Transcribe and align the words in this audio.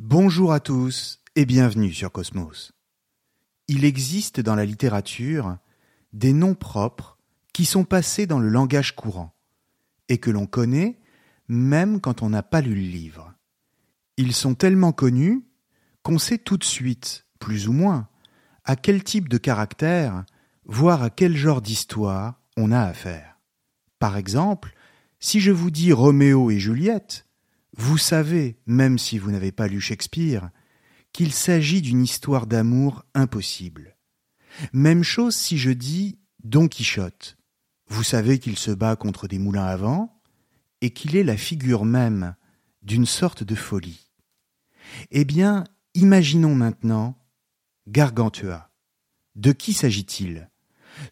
Bonjour 0.00 0.52
à 0.52 0.60
tous 0.60 1.18
et 1.34 1.44
bienvenue 1.44 1.92
sur 1.92 2.12
Cosmos. 2.12 2.70
Il 3.66 3.84
existe 3.84 4.38
dans 4.38 4.54
la 4.54 4.64
littérature 4.64 5.58
des 6.12 6.32
noms 6.32 6.54
propres 6.54 7.18
qui 7.52 7.64
sont 7.64 7.82
passés 7.82 8.24
dans 8.24 8.38
le 8.38 8.48
langage 8.48 8.94
courant 8.94 9.34
et 10.08 10.18
que 10.18 10.30
l'on 10.30 10.46
connaît 10.46 11.00
même 11.48 12.00
quand 12.00 12.22
on 12.22 12.30
n'a 12.30 12.44
pas 12.44 12.60
lu 12.60 12.76
le 12.76 12.80
livre. 12.80 13.34
Ils 14.16 14.34
sont 14.34 14.54
tellement 14.54 14.92
connus 14.92 15.44
qu'on 16.04 16.20
sait 16.20 16.38
tout 16.38 16.58
de 16.58 16.64
suite, 16.64 17.26
plus 17.40 17.66
ou 17.66 17.72
moins, 17.72 18.06
à 18.64 18.76
quel 18.76 19.02
type 19.02 19.28
de 19.28 19.36
caractère, 19.36 20.24
voire 20.64 21.02
à 21.02 21.10
quel 21.10 21.36
genre 21.36 21.60
d'histoire 21.60 22.40
on 22.56 22.70
a 22.70 22.82
affaire. 22.82 23.40
Par 23.98 24.16
exemple, 24.16 24.76
si 25.18 25.40
je 25.40 25.50
vous 25.50 25.72
dis 25.72 25.92
Roméo 25.92 26.52
et 26.52 26.60
Juliette, 26.60 27.27
vous 27.76 27.98
savez, 27.98 28.58
même 28.66 28.98
si 28.98 29.18
vous 29.18 29.30
n'avez 29.30 29.52
pas 29.52 29.68
lu 29.68 29.80
Shakespeare, 29.80 30.50
qu'il 31.12 31.32
s'agit 31.32 31.82
d'une 31.82 32.02
histoire 32.02 32.46
d'amour 32.46 33.04
impossible. 33.14 33.96
Même 34.72 35.02
chose 35.02 35.34
si 35.34 35.58
je 35.58 35.70
dis 35.70 36.18
Don 36.42 36.68
Quichotte. 36.68 37.36
Vous 37.88 38.02
savez 38.02 38.38
qu'il 38.38 38.58
se 38.58 38.70
bat 38.70 38.96
contre 38.96 39.28
des 39.28 39.38
moulins 39.38 39.64
à 39.64 39.76
vent 39.76 40.20
et 40.80 40.90
qu'il 40.90 41.16
est 41.16 41.24
la 41.24 41.36
figure 41.36 41.84
même 41.84 42.34
d'une 42.82 43.06
sorte 43.06 43.44
de 43.44 43.54
folie. 43.54 44.10
Eh 45.10 45.24
bien, 45.24 45.64
imaginons 45.94 46.54
maintenant 46.54 47.18
Gargantua. 47.86 48.70
De 49.36 49.52
qui 49.52 49.72
s'agit-il? 49.72 50.50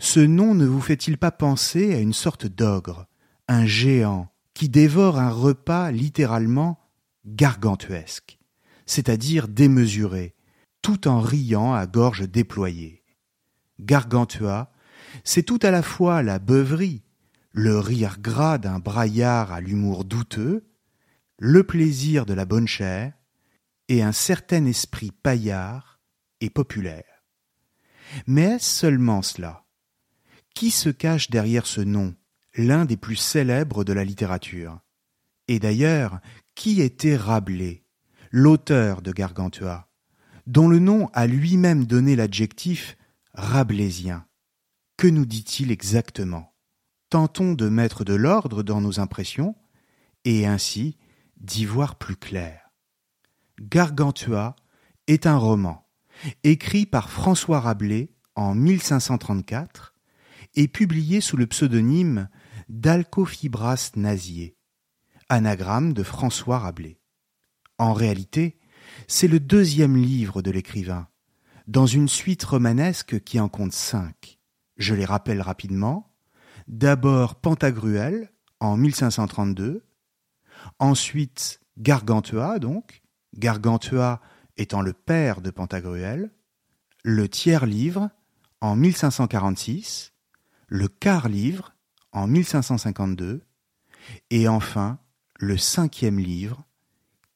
Ce 0.01 0.21
nom 0.21 0.55
ne 0.55 0.67
vous 0.67 0.81
fait-il 0.81 1.17
pas 1.17 1.31
penser 1.31 1.95
à 1.95 2.01
une 2.01 2.12
sorte 2.12 2.47
d'ogre, 2.47 3.07
un 3.49 3.67
géant 3.67 4.29
qui 4.57 4.71
dévore 4.71 5.19
un 5.19 5.29
repas 5.29 5.91
littéralement 5.91 6.81
gargantuesque, 7.27 8.39
c'est-à-dire 8.87 9.49
démesuré, 9.49 10.35
tout 10.81 11.09
en 11.09 11.21
riant 11.21 11.75
à 11.75 11.87
gorge 11.87 12.27
déployée. 12.27 13.05
Gargantua, 13.81 14.72
c'est 15.25 15.43
tout 15.43 15.59
à 15.62 15.71
la 15.71 15.83
fois 15.83 16.22
la 16.22 16.39
beuverie, 16.39 17.03
le 17.53 17.78
rire 17.78 18.17
gras 18.19 18.56
d'un 18.56 18.78
braillard 18.78 19.53
à 19.53 19.61
l'humour 19.61 20.06
douteux, 20.06 20.65
le 21.38 21.62
plaisir 21.62 22.25
de 22.25 22.33
la 22.33 22.47
bonne 22.47 22.67
chair, 22.67 23.12
et 23.88 24.03
un 24.03 24.12
certain 24.12 24.65
esprit 24.65 25.11
paillard 25.11 26.00
et 26.41 26.49
populaire. 26.49 27.27
Mais 28.27 28.55
est-ce 28.55 28.71
seulement 28.71 29.21
cela? 29.21 29.67
Qui 30.55 30.71
se 30.71 30.88
cache 30.88 31.28
derrière 31.28 31.67
ce 31.67 31.83
nom? 31.83 32.15
L'un 32.56 32.84
des 32.84 32.97
plus 32.97 33.17
célèbres 33.17 33.84
de 33.84 33.93
la 33.93 34.05
littérature. 34.05 34.81
Et 35.49 35.59
d'ailleurs, 35.59 36.21
qui 36.55 36.81
était 36.81 37.17
Rabelais, 37.17 37.84
l'auteur 38.31 39.03
de 39.03 39.12
Gargantua, 39.12 39.89
dont 40.47 40.69
le 40.69 40.78
nom 40.78 41.09
a 41.12 41.27
lui-même 41.27 41.84
donné 41.84 42.17
l'adjectif 42.17 42.97
rabelaisien? 43.34 44.27
Que 44.97 45.06
nous 45.06 45.27
dit-il 45.27 45.71
exactement? 45.71 46.55
Tentons 47.11 47.55
de 47.55 47.69
mettre 47.69 48.05
de 48.05 48.15
l'ordre 48.15 48.62
dans 48.62 48.81
nos 48.81 48.99
impressions 48.99 49.55
et 50.25 50.47
ainsi 50.47 50.97
d'y 51.37 51.65
voir 51.65 51.97
plus 51.97 52.17
clair. 52.17 52.71
Gargantua 53.61 54.56
est 55.06 55.27
un 55.27 55.37
roman 55.37 55.87
écrit 56.43 56.87
par 56.87 57.11
François 57.11 57.61
Rabelais 57.61 58.11
en 58.34 58.55
1534 58.55 59.94
et 60.55 60.69
publié 60.69 61.21
sous 61.21 61.37
le 61.37 61.47
pseudonyme 61.47 62.28
d'Alcofibras 62.69 63.93
Nazier, 63.94 64.56
anagramme 65.28 65.93
de 65.93 66.03
François 66.03 66.59
Rabelais. 66.59 66.99
En 67.78 67.93
réalité, 67.93 68.59
c'est 69.06 69.28
le 69.28 69.38
deuxième 69.38 69.97
livre 69.97 70.43
de 70.43 70.50
l'écrivain, 70.50 71.09
dans 71.69 71.87
une 71.87 72.09
suite 72.09 72.43
romanesque 72.43 73.22
qui 73.22 73.38
en 73.38 73.49
compte 73.49 73.72
cinq. 73.72 74.38
Je 74.76 74.94
les 74.94 75.05
rappelle 75.05 75.41
rapidement. 75.41 76.12
D'abord 76.66 77.37
Pantagruel, 77.37 78.32
en 78.59 78.76
1532, 78.76 79.87
ensuite 80.81 81.60
Gargantua, 81.78 82.59
donc, 82.59 83.03
Gargantua 83.34 84.21
étant 84.56 84.81
le 84.81 84.93
père 84.93 85.41
de 85.41 85.50
Pantagruel, 85.50 86.32
le 87.05 87.28
tiers 87.28 87.66
livre, 87.66 88.10
en 88.60 88.75
1546, 88.75 90.15
le 90.66 90.88
quart 90.88 91.28
livre, 91.28 91.75
en 92.16 92.27
1552, 92.27 93.43
et 94.31 94.49
enfin 94.49 94.99
le 95.38 95.59
cinquième 95.59 96.19
livre, 96.19 96.65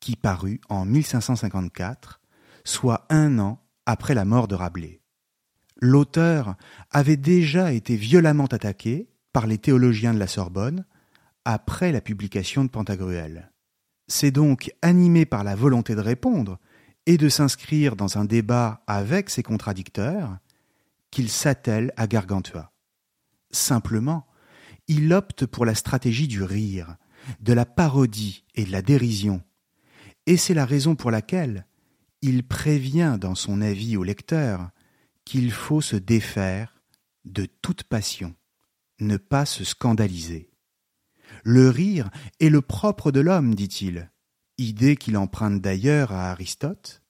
qui 0.00 0.16
parut 0.16 0.60
en 0.70 0.86
1554, 0.86 2.20
soit 2.64 3.06
un 3.10 3.38
an 3.38 3.62
après 3.84 4.14
la 4.14 4.24
mort 4.24 4.48
de 4.48 4.54
Rabelais. 4.54 5.02
L'auteur 5.82 6.56
avait 6.90 7.18
déjà 7.18 7.72
été 7.72 7.94
violemment 7.96 8.46
attaqué 8.46 9.10
par 9.34 9.46
les 9.46 9.58
théologiens 9.58 10.14
de 10.14 10.18
la 10.18 10.26
Sorbonne 10.26 10.86
après 11.44 11.92
la 11.92 12.00
publication 12.00 12.64
de 12.64 12.70
Pantagruel. 12.70 13.52
C'est 14.08 14.30
donc 14.30 14.72
animé 14.80 15.26
par 15.26 15.44
la 15.44 15.56
volonté 15.56 15.94
de 15.94 16.00
répondre 16.00 16.58
et 17.04 17.18
de 17.18 17.28
s'inscrire 17.28 17.96
dans 17.96 18.16
un 18.16 18.24
débat 18.24 18.82
avec 18.86 19.28
ses 19.28 19.42
contradicteurs 19.42 20.38
qu'il 21.10 21.28
s'attelle 21.28 21.92
à 21.98 22.06
Gargantua. 22.06 22.72
Simplement, 23.50 24.26
il 24.90 25.12
opte 25.12 25.46
pour 25.46 25.64
la 25.64 25.76
stratégie 25.76 26.26
du 26.26 26.42
rire, 26.42 26.96
de 27.38 27.52
la 27.52 27.64
parodie 27.64 28.44
et 28.56 28.64
de 28.64 28.72
la 28.72 28.82
dérision. 28.82 29.40
Et 30.26 30.36
c'est 30.36 30.52
la 30.52 30.66
raison 30.66 30.96
pour 30.96 31.12
laquelle 31.12 31.64
il 32.22 32.42
prévient 32.42 33.16
dans 33.20 33.36
son 33.36 33.60
avis 33.60 33.96
au 33.96 34.02
lecteur 34.02 34.70
qu'il 35.24 35.52
faut 35.52 35.80
se 35.80 35.94
défaire 35.94 36.82
de 37.24 37.46
toute 37.62 37.84
passion, 37.84 38.34
ne 38.98 39.16
pas 39.16 39.46
se 39.46 39.62
scandaliser. 39.62 40.50
Le 41.44 41.70
rire 41.70 42.10
est 42.40 42.50
le 42.50 42.60
propre 42.60 43.12
de 43.12 43.20
l'homme, 43.20 43.54
dit-il, 43.54 44.10
idée 44.58 44.96
qu'il 44.96 45.16
emprunte 45.16 45.60
d'ailleurs 45.60 46.10
à 46.10 46.32
Aristote, 46.32 47.00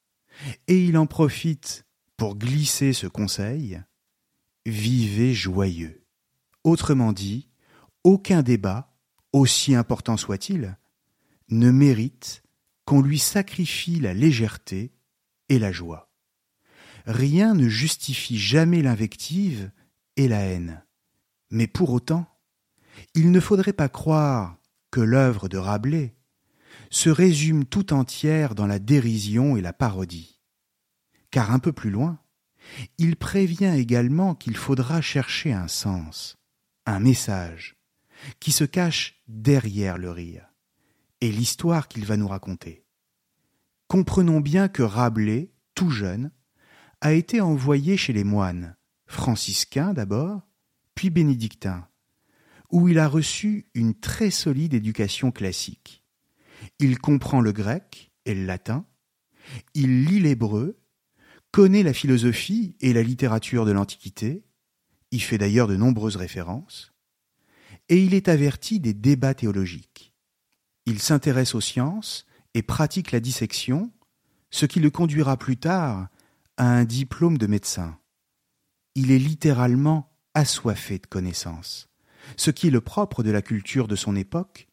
et 0.69 0.85
il 0.85 0.99
en 0.99 1.07
profite 1.07 1.87
pour 2.19 2.37
glisser 2.37 2.93
ce 2.93 3.07
conseil 3.07 3.83
Vivez 4.67 5.33
joyeux. 5.33 6.05
Autrement 6.63 7.15
dit, 7.15 7.50
aucun 8.05 8.43
débat, 8.43 8.95
aussi 9.33 9.75
important 9.75 10.17
soit-il, 10.17 10.77
ne 11.49 11.71
mérite 11.71 12.43
qu'on 12.85 13.03
lui 13.03 13.19
sacrifie 13.19 14.01
la 14.01 14.15
légèreté 14.15 14.93
et 15.49 15.59
la 15.59 15.73
joie. 15.73 16.13
Rien 17.07 17.55
ne 17.55 17.69
justifie 17.69 18.39
jamais 18.39 18.83
l'invective 18.83 19.71
et 20.17 20.29
la 20.29 20.41
haine. 20.41 20.85
Mais 21.51 21.67
pour 21.67 21.91
autant, 21.91 22.27
il 23.15 23.31
ne 23.31 23.41
faudrait 23.41 23.73
pas 23.73 23.89
croire 23.89 24.59
que 24.91 25.01
l'œuvre 25.01 25.49
de 25.49 25.59
Rabelais 25.59 26.15
se 26.91 27.11
résume 27.11 27.65
tout 27.65 27.93
entière 27.93 28.55
dans 28.55 28.67
la 28.67 28.79
dérision 28.79 29.57
et 29.57 29.61
la 29.61 29.73
parodie. 29.73 30.41
Car 31.31 31.53
un 31.53 31.59
peu 31.59 31.73
plus 31.73 31.91
loin, 31.91 32.19
il 32.99 33.17
prévient 33.17 33.73
également 33.77 34.35
qu'il 34.35 34.57
faudra 34.57 35.01
chercher 35.01 35.53
un 35.53 35.69
sens, 35.69 36.37
un 36.87 37.01
message, 37.01 37.80
qui 38.39 38.53
se 38.53 38.65
cache 38.65 39.23
derrière 39.29 39.99
le 39.99 40.11
rire. 40.11 40.47
et 41.23 41.31
l'histoire 41.31 41.89
qu'il 41.89 42.07
va 42.07 42.17
nous 42.17 42.29
raconter. 42.29 42.85
Comprenons 43.89 44.41
bien 44.41 44.69
que 44.69 44.83
Rabelais, 44.83 45.53
tout 45.75 45.91
jeune, 45.91 46.33
a 47.01 47.13
été 47.13 47.41
envoyé 47.41 47.97
chez 47.97 48.13
les 48.13 48.25
moines, 48.25 48.77
franciscains 49.07 49.93
d'abord, 49.93 50.43
puis 50.95 51.11
bénédictins, 51.11 51.89
où 52.71 52.89
il 52.89 52.99
a 52.99 53.09
reçu 53.09 53.69
une 53.75 53.95
très 53.95 54.31
solide 54.31 54.75
éducation 54.75 55.31
classique. 55.31 56.05
Il 56.79 56.99
comprend 56.99 57.41
le 57.41 57.53
grec 57.53 58.13
et 58.27 58.35
le 58.35 58.45
latin, 58.45 58.87
il 59.75 60.05
lit 60.05 60.21
l'hébreu, 60.21 60.79
connaît 61.51 61.83
la 61.83 61.93
philosophie 61.93 62.77
et 62.81 62.93
la 62.93 63.03
littérature 63.03 63.67
de 63.67 63.73
l'Antiquité, 63.73 64.45
y 65.11 65.19
fait 65.19 65.39
d'ailleurs 65.39 65.67
de 65.67 65.77
nombreuses 65.77 66.17
références, 66.17 66.90
et 67.91 68.03
il 68.03 68.15
est 68.15 68.29
averti 68.29 68.81
des 68.81 68.95
débats 68.95 69.35
théologiques. 69.35 70.15
Il 70.87 71.01
s'intéresse 71.01 71.55
aux 71.55 71.61
sciences 71.61 72.25
et 72.55 72.63
pratique 72.63 73.11
la 73.11 73.21
dissection, 73.21 73.91
ce 74.51 74.65
qui 74.65 74.81
le 74.81 74.91
conduira 74.91 75.37
plus 75.37 75.57
tard 75.57 76.09
à 76.57 76.67
un 76.69 76.85
diplôme 76.85 77.37
de 77.37 77.49
médecin. 77.49 77.99
Il 78.95 79.11
est 79.11 79.19
littéralement 79.19 80.13
assoiffé 80.35 80.99
de 80.99 81.07
connaissances, 81.07 81.89
ce 82.37 82.53
qui 82.53 82.69
est 82.69 82.73
le 82.73 82.81
propre 82.81 83.25
de 83.25 83.31
la 83.31 83.43
culture 83.43 83.89
de 83.89 83.97
son 83.97 84.15
époque, 84.15 84.69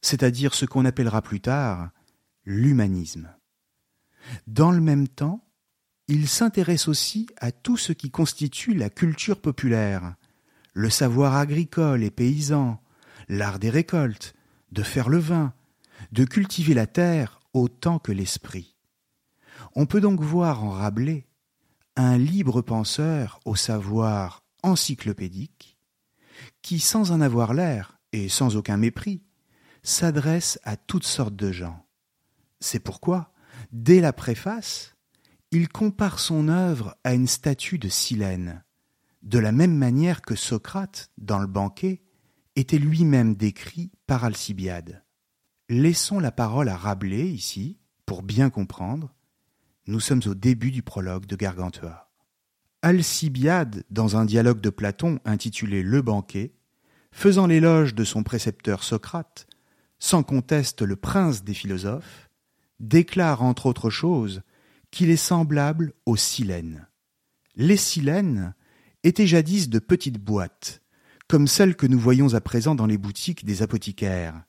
c'est-à-dire 0.00 0.54
ce 0.54 0.64
qu'on 0.64 0.84
appellera 0.84 1.22
plus 1.22 1.40
tard 1.40 1.90
l'humanisme. 2.44 3.34
Dans 4.46 4.70
le 4.70 4.80
même 4.80 5.08
temps, 5.08 5.44
il 6.06 6.28
s'intéresse 6.28 6.86
aussi 6.86 7.26
à 7.36 7.50
tout 7.50 7.76
ce 7.76 7.92
qui 7.92 8.10
constitue 8.10 8.74
la 8.74 8.90
culture 8.90 9.40
populaire, 9.40 10.14
le 10.72 10.90
savoir 10.90 11.36
agricole 11.36 12.02
et 12.02 12.10
paysan, 12.10 12.80
l'art 13.28 13.58
des 13.58 13.70
récoltes, 13.70 14.34
de 14.72 14.82
faire 14.82 15.08
le 15.08 15.18
vin, 15.18 15.52
de 16.12 16.24
cultiver 16.24 16.74
la 16.74 16.86
terre 16.86 17.40
autant 17.52 17.98
que 17.98 18.12
l'esprit. 18.12 18.76
On 19.74 19.86
peut 19.86 20.00
donc 20.00 20.20
voir 20.20 20.64
en 20.64 20.70
Rabelais 20.70 21.26
un 21.96 22.16
libre 22.16 22.62
penseur 22.62 23.40
au 23.44 23.56
savoir 23.56 24.44
encyclopédique, 24.62 25.78
qui, 26.62 26.78
sans 26.78 27.12
en 27.12 27.20
avoir 27.20 27.54
l'air 27.54 27.98
et 28.12 28.28
sans 28.28 28.56
aucun 28.56 28.76
mépris, 28.76 29.22
s'adresse 29.82 30.58
à 30.64 30.76
toutes 30.76 31.04
sortes 31.04 31.36
de 31.36 31.52
gens. 31.52 31.84
C'est 32.60 32.80
pourquoi, 32.80 33.32
dès 33.72 34.00
la 34.00 34.12
préface, 34.12 34.94
il 35.50 35.68
compare 35.68 36.18
son 36.18 36.48
œuvre 36.48 36.96
à 37.04 37.14
une 37.14 37.26
statue 37.26 37.78
de 37.78 37.88
Silène, 37.88 38.62
de 39.22 39.38
la 39.38 39.52
même 39.52 39.76
manière 39.76 40.22
que 40.22 40.34
Socrate, 40.34 41.10
dans 41.18 41.38
le 41.38 41.46
banquet, 41.46 42.02
était 42.56 42.78
lui-même 42.78 43.34
décrit 43.34 43.90
par 44.06 44.24
Alcibiade. 44.24 45.04
Laissons 45.68 46.18
la 46.18 46.32
parole 46.32 46.68
à 46.68 46.76
Rabelais 46.76 47.28
ici, 47.28 47.78
pour 48.06 48.22
bien 48.22 48.50
comprendre. 48.50 49.14
Nous 49.86 50.00
sommes 50.00 50.22
au 50.26 50.34
début 50.34 50.70
du 50.70 50.82
prologue 50.82 51.26
de 51.26 51.36
Gargantua. 51.36 52.10
Alcibiade, 52.82 53.84
dans 53.90 54.16
un 54.16 54.24
dialogue 54.24 54.60
de 54.60 54.70
Platon 54.70 55.20
intitulé 55.24 55.82
Le 55.82 56.02
banquet, 56.02 56.54
faisant 57.12 57.46
l'éloge 57.46 57.94
de 57.94 58.04
son 58.04 58.22
précepteur 58.22 58.82
Socrate, 58.82 59.46
sans 59.98 60.22
conteste 60.22 60.82
le 60.82 60.96
prince 60.96 61.44
des 61.44 61.54
philosophes, 61.54 62.30
déclare 62.80 63.42
entre 63.42 63.66
autres 63.66 63.90
choses 63.90 64.42
qu'il 64.90 65.10
est 65.10 65.16
semblable 65.16 65.92
aux 66.06 66.16
silènes. 66.16 66.88
Les 67.54 67.76
silènes 67.76 68.54
étaient 69.04 69.26
jadis 69.26 69.68
de 69.68 69.78
petites 69.78 70.18
boîtes, 70.18 70.82
comme 71.28 71.46
celles 71.46 71.76
que 71.76 71.86
nous 71.86 71.98
voyons 71.98 72.34
à 72.34 72.40
présent 72.40 72.74
dans 72.74 72.86
les 72.86 72.98
boutiques 72.98 73.44
des 73.44 73.62
apothicaires, 73.62 74.42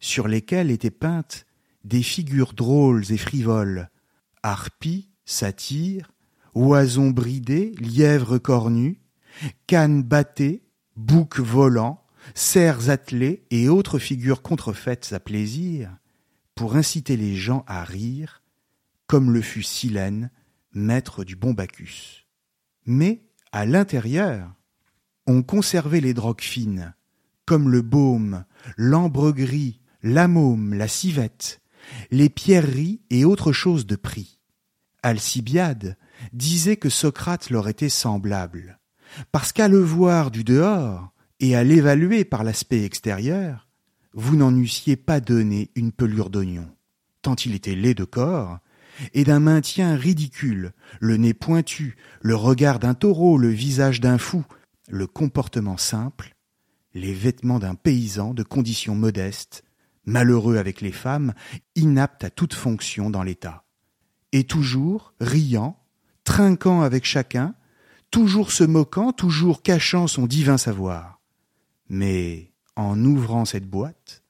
sur 0.00 0.28
lesquelles 0.28 0.70
étaient 0.70 0.90
peintes 0.90 1.46
des 1.84 2.02
figures 2.02 2.52
drôles 2.52 3.10
et 3.10 3.16
frivoles, 3.16 3.90
harpies, 4.42 5.08
satyres, 5.24 6.12
oisons 6.54 7.10
bridés, 7.10 7.72
lièvres 7.78 8.38
cornus, 8.38 8.96
cannes 9.66 10.02
battées, 10.02 10.62
boucs 10.96 11.40
volants, 11.40 12.04
cerfs 12.34 12.88
attelés 12.88 13.44
et 13.50 13.68
autres 13.68 13.98
figures 13.98 14.42
contrefaites 14.42 15.12
à 15.12 15.20
plaisir, 15.20 15.96
pour 16.54 16.76
inciter 16.76 17.16
les 17.16 17.34
gens 17.34 17.64
à 17.66 17.82
rire, 17.84 18.42
comme 19.06 19.32
le 19.32 19.40
fut 19.40 19.62
Silène, 19.62 20.30
maître 20.72 21.24
du 21.24 21.36
bon 21.36 21.52
Bacchus. 21.52 22.26
Mais 22.86 23.22
à 23.52 23.66
l'intérieur, 23.66 24.54
on 25.26 25.42
conservait 25.42 26.00
les 26.00 26.14
drogues 26.14 26.40
fines, 26.40 26.94
comme 27.44 27.70
le 27.70 27.82
baume, 27.82 28.44
l'ambre 28.76 29.32
gris, 29.32 29.80
l'amaume, 30.02 30.74
la 30.74 30.88
civette, 30.88 31.60
les 32.10 32.28
pierreries 32.28 33.02
et 33.10 33.24
autres 33.24 33.52
choses 33.52 33.86
de 33.86 33.96
prix. 33.96 34.38
Alcibiade 35.02 35.96
disait 36.32 36.76
que 36.76 36.88
Socrate 36.88 37.50
leur 37.50 37.68
était 37.68 37.88
semblable, 37.88 38.78
parce 39.32 39.52
qu'à 39.52 39.68
le 39.68 39.80
voir 39.80 40.30
du 40.30 40.44
dehors 40.44 41.12
et 41.40 41.56
à 41.56 41.64
l'évaluer 41.64 42.24
par 42.24 42.44
l'aspect 42.44 42.84
extérieur, 42.84 43.68
vous 44.14 44.36
n'en 44.36 44.54
eussiez 44.54 44.96
pas 44.96 45.20
donné 45.20 45.70
une 45.74 45.92
pelure 45.92 46.30
d'oignon, 46.30 46.68
tant 47.20 47.34
il 47.34 47.54
était 47.54 47.74
laid 47.74 47.94
de 47.94 48.04
corps 48.04 48.58
et 49.14 49.24
d'un 49.24 49.40
maintien 49.40 49.96
ridicule, 49.96 50.72
le 51.00 51.16
nez 51.16 51.34
pointu, 51.34 51.96
le 52.20 52.34
regard 52.34 52.78
d'un 52.78 52.94
taureau, 52.94 53.38
le 53.38 53.48
visage 53.48 54.00
d'un 54.00 54.18
fou, 54.18 54.44
le 54.88 55.06
comportement 55.06 55.76
simple, 55.76 56.34
les 56.94 57.12
vêtements 57.12 57.58
d'un 57.58 57.74
paysan 57.74 58.34
de 58.34 58.42
condition 58.42 58.94
modeste, 58.94 59.64
malheureux 60.04 60.56
avec 60.56 60.80
les 60.80 60.92
femmes, 60.92 61.34
inapte 61.74 62.24
à 62.24 62.30
toute 62.30 62.54
fonction 62.54 63.10
dans 63.10 63.22
l'État. 63.22 63.64
Et 64.32 64.44
toujours 64.44 65.14
riant, 65.20 65.78
trinquant 66.24 66.82
avec 66.82 67.04
chacun, 67.04 67.54
toujours 68.10 68.52
se 68.52 68.64
moquant, 68.64 69.12
toujours 69.12 69.62
cachant 69.62 70.06
son 70.06 70.26
divin 70.26 70.58
savoir. 70.58 71.20
Mais, 71.88 72.52
en 72.76 73.02
ouvrant 73.04 73.44
cette 73.44 73.68
boîte, 73.68 74.22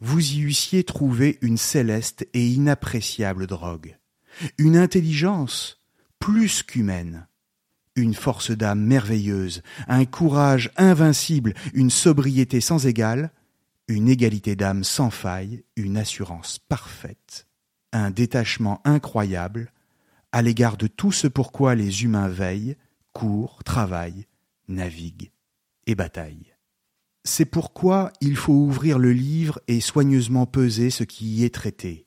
vous 0.00 0.32
y 0.32 0.42
eussiez 0.42 0.84
trouvé 0.84 1.38
une 1.40 1.56
céleste 1.56 2.28
et 2.34 2.46
inappréciable 2.46 3.46
drogue 3.46 3.96
une 4.58 4.76
intelligence 4.76 5.80
plus 6.18 6.62
qu'humaine, 6.62 7.26
une 7.94 8.14
force 8.14 8.50
d'âme 8.50 8.84
merveilleuse, 8.84 9.62
un 9.88 10.04
courage 10.04 10.70
invincible, 10.76 11.54
une 11.72 11.90
sobriété 11.90 12.60
sans 12.60 12.86
égale, 12.86 13.30
une 13.88 14.08
égalité 14.08 14.56
d'âme 14.56 14.84
sans 14.84 15.10
faille, 15.10 15.64
une 15.76 15.96
assurance 15.96 16.58
parfaite, 16.58 17.46
un 17.92 18.10
détachement 18.10 18.80
incroyable 18.84 19.72
à 20.32 20.42
l'égard 20.42 20.76
de 20.76 20.86
tout 20.86 21.12
ce 21.12 21.28
pourquoi 21.28 21.74
les 21.74 22.04
humains 22.04 22.28
veillent, 22.28 22.76
courent, 23.12 23.62
travaillent, 23.64 24.26
naviguent 24.68 25.30
et 25.86 25.94
bataillent. 25.94 26.54
C'est 27.24 27.44
pourquoi 27.44 28.12
il 28.20 28.36
faut 28.36 28.52
ouvrir 28.52 28.98
le 28.98 29.12
livre 29.12 29.60
et 29.68 29.80
soigneusement 29.80 30.46
peser 30.46 30.90
ce 30.90 31.04
qui 31.04 31.26
y 31.26 31.44
est 31.44 31.54
traité, 31.54 32.05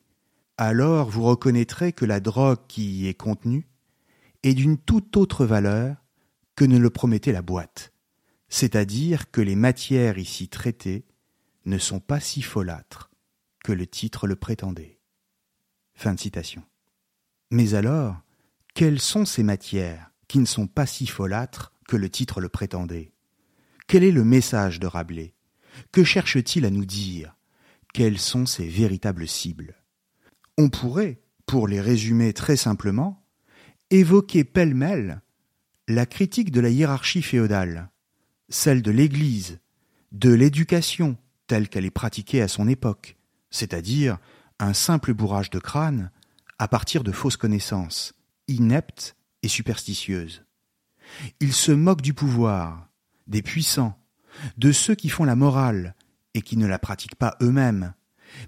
alors 0.59 1.09
vous 1.09 1.23
reconnaîtrez 1.23 1.93
que 1.93 2.03
la 2.03 2.19
drogue 2.19 2.59
qui 2.67 2.91
y 2.91 3.07
est 3.07 3.13
contenue 3.13 3.69
est 4.43 4.53
d'une 4.53 4.77
toute 4.77 5.15
autre 5.15 5.45
valeur 5.45 5.95
que 6.57 6.65
ne 6.65 6.77
le 6.77 6.89
promettait 6.89 7.31
la 7.31 7.41
boîte, 7.41 7.93
c'est-à-dire 8.49 9.31
que 9.31 9.39
les 9.39 9.55
matières 9.55 10.17
ici 10.17 10.49
traitées 10.49 11.05
ne 11.63 11.77
sont 11.77 12.01
pas 12.01 12.19
si 12.19 12.41
folâtres 12.41 13.09
que 13.63 13.71
le 13.71 13.87
titre 13.87 14.27
le 14.27 14.35
prétendait. 14.35 14.99
Fin 15.93 16.13
de 16.13 16.19
citation. 16.19 16.63
Mais 17.51 17.73
alors, 17.73 18.17
quelles 18.75 18.99
sont 18.99 19.23
ces 19.23 19.43
matières 19.43 20.11
qui 20.27 20.39
ne 20.39 20.45
sont 20.45 20.67
pas 20.67 20.85
si 20.85 21.07
folâtres 21.07 21.71
que 21.87 21.95
le 21.95 22.09
titre 22.09 22.41
le 22.41 22.49
prétendait? 22.49 23.13
Quel 23.87 24.03
est 24.03 24.11
le 24.11 24.25
message 24.25 24.81
de 24.81 24.87
Rabelais? 24.87 25.35
Que 25.93 26.03
cherche-t-il 26.03 26.65
à 26.65 26.69
nous 26.69 26.85
dire? 26.85 27.37
Quelles 27.93 28.19
sont 28.19 28.45
ses 28.45 28.67
véritables 28.67 29.27
cibles? 29.27 29.78
On 30.59 30.67
pourrait, 30.67 31.21
pour 31.45 31.69
les 31.69 31.79
résumer 31.79 32.33
très 32.33 32.57
simplement, 32.57 33.23
évoquer 33.91 34.43
pêle-mêle 34.43 35.21
la 35.87 36.05
critique 36.05 36.51
de 36.51 36.59
la 36.59 36.69
hiérarchie 36.69 37.21
féodale, 37.21 37.89
celle 38.49 38.81
de 38.81 38.91
l'Église, 38.91 39.59
de 40.11 40.33
l'éducation 40.33 41.15
telle 41.47 41.69
qu'elle 41.69 41.85
est 41.85 41.91
pratiquée 41.91 42.41
à 42.41 42.49
son 42.49 42.67
époque, 42.67 43.15
c'est-à-dire 43.49 44.17
un 44.59 44.73
simple 44.73 45.13
bourrage 45.13 45.49
de 45.49 45.59
crâne 45.59 46.11
à 46.57 46.67
partir 46.67 47.05
de 47.05 47.13
fausses 47.13 47.37
connaissances, 47.37 48.13
ineptes 48.49 49.15
et 49.43 49.47
superstitieuses. 49.47 50.43
Il 51.39 51.53
se 51.53 51.71
moque 51.71 52.01
du 52.01 52.13
pouvoir, 52.13 52.89
des 53.27 53.41
puissants, 53.41 53.97
de 54.57 54.73
ceux 54.73 54.95
qui 54.95 55.07
font 55.07 55.23
la 55.23 55.37
morale 55.37 55.95
et 56.33 56.41
qui 56.41 56.57
ne 56.57 56.67
la 56.67 56.79
pratiquent 56.79 57.15
pas 57.15 57.37
eux-mêmes, 57.41 57.93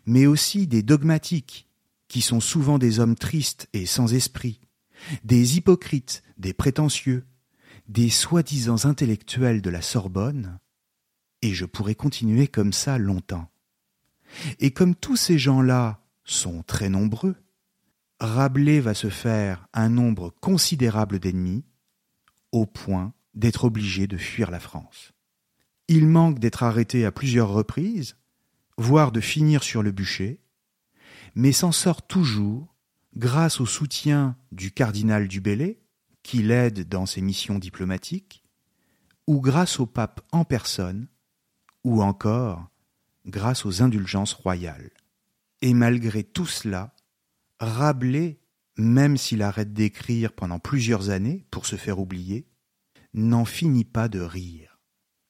mais 0.06 0.26
aussi 0.26 0.68
des 0.68 0.84
dogmatiques 0.84 1.70
qui 2.12 2.20
sont 2.20 2.42
souvent 2.42 2.78
des 2.78 3.00
hommes 3.00 3.16
tristes 3.16 3.70
et 3.72 3.86
sans 3.86 4.14
esprit, 4.14 4.60
des 5.24 5.56
hypocrites, 5.56 6.24
des 6.38 6.52
prétentieux, 6.52 7.26
des 7.88 8.10
soi-disant 8.10 8.84
intellectuels 8.84 9.62
de 9.62 9.70
la 9.70 9.82
Sorbonne, 9.82 10.60
et 11.42 11.54
je 11.54 11.64
pourrais 11.64 11.96
continuer 11.96 12.50
comme 12.50 12.74
ça 12.74 12.98
longtemps. 12.98 13.50
Et 14.60 14.72
comme 14.72 14.94
tous 14.94 15.16
ces 15.16 15.40
gens-là 15.40 16.02
sont 16.26 16.64
très 16.64 16.90
nombreux, 16.90 17.38
Rabelais 18.20 18.82
va 18.82 18.94
se 18.94 19.10
faire 19.10 19.70
un 19.72 19.88
nombre 19.88 20.32
considérable 20.42 21.18
d'ennemis, 21.18 21.64
au 22.52 22.66
point 22.66 23.14
d'être 23.36 23.64
obligé 23.64 24.08
de 24.08 24.18
fuir 24.18 24.52
la 24.52 24.60
France. 24.60 25.14
Il 25.88 26.08
manque 26.08 26.40
d'être 26.40 26.64
arrêté 26.64 27.06
à 27.06 27.14
plusieurs 27.14 27.54
reprises, 27.54 28.18
voire 28.78 29.14
de 29.14 29.22
finir 29.22 29.64
sur 29.64 29.82
le 29.82 29.92
bûcher, 29.92 30.42
mais 31.36 31.52
s'en 31.52 31.72
sort 31.72 32.06
toujours 32.06 32.76
grâce 33.16 33.60
au 33.60 33.66
soutien 33.66 34.38
du 34.52 34.72
cardinal 34.72 35.28
du 35.28 35.42
Bellay, 35.42 35.82
qui 36.24 36.44
l'aide 36.44 36.88
dans 36.88 37.06
ses 37.06 37.22
missions 37.22 37.60
diplomatiques, 37.60 38.44
ou 39.28 39.42
grâce 39.42 39.80
au 39.80 39.86
pape 39.86 40.22
en 40.32 40.46
personne, 40.46 41.08
ou 41.84 42.02
encore 42.02 42.70
grâce 43.26 43.66
aux 43.66 43.82
indulgences 43.82 44.34
royales. 44.34 44.92
Et 45.62 45.74
malgré 45.74 46.24
tout 46.24 46.46
cela, 46.46 46.96
Rabelais, 47.60 48.40
même 48.78 49.18
s'il 49.18 49.42
arrête 49.42 49.74
d'écrire 49.74 50.34
pendant 50.34 50.60
plusieurs 50.60 51.10
années 51.10 51.46
pour 51.52 51.66
se 51.66 51.76
faire 51.76 52.00
oublier, 52.00 52.48
n'en 53.14 53.46
finit 53.46 53.86
pas 53.86 54.08
de 54.08 54.20
rire. 54.20 54.80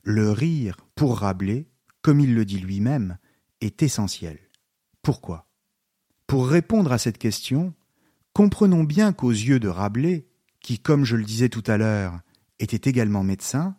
Le 0.03 0.31
rire, 0.31 0.77
pour 0.96 1.20
Rabelais, 1.20 1.70
comme 2.01 2.20
il 2.20 2.34
le 2.34 2.46
dit 2.46 2.60
lui-même, 2.60 3.17
est 3.60 3.84
essentiel. 3.84 4.39
Pourquoi? 5.01 5.50
Pour 6.32 6.48
répondre 6.48 6.94
à 6.94 6.98
cette 6.98 7.18
question, 7.18 7.74
comprenons 8.32 8.86
bien 8.86 9.12
qu'aux 9.12 9.32
yeux 9.32 9.60
de 9.60 9.68
Rabelais, 9.68 10.30
qui, 10.62 10.80
comme 10.80 11.04
je 11.04 11.18
le 11.18 11.26
disais 11.26 11.50
tout 11.50 11.64
à 11.68 11.76
l'heure, 11.76 12.22
était 12.58 12.90
également 12.90 13.22
médecin, 13.22 13.76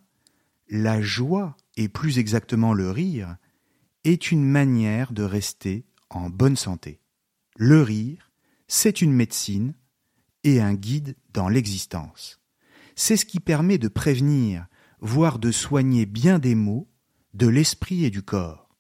la 0.69 1.01
joie, 1.01 1.57
et 1.79 1.89
plus 1.89 2.19
exactement 2.19 2.75
le 2.75 2.91
rire, 2.91 3.37
est 4.05 4.31
une 4.31 4.45
manière 4.45 5.15
de 5.15 5.23
rester 5.23 5.87
en 6.11 6.29
bonne 6.29 6.57
santé. 6.57 7.01
Le 7.57 7.81
rire, 7.81 8.31
c'est 8.69 9.01
une 9.01 9.15
médecine 9.15 9.73
et 10.45 10.61
un 10.61 10.75
guide 10.75 11.17
dans 11.33 11.49
l'existence. 11.49 12.39
C'est 12.97 13.17
ce 13.17 13.25
qui 13.25 13.41
permet 13.41 13.79
de 13.79 13.89
prévenir, 13.89 14.67
voire 15.01 15.39
de 15.39 15.53
soigner 15.53 16.05
bien 16.05 16.39
des 16.39 16.55
maux 16.55 16.87
de 17.33 17.47
l'esprit 17.47 18.05
et 18.05 18.11
du 18.11 18.21
corps. 18.21 18.77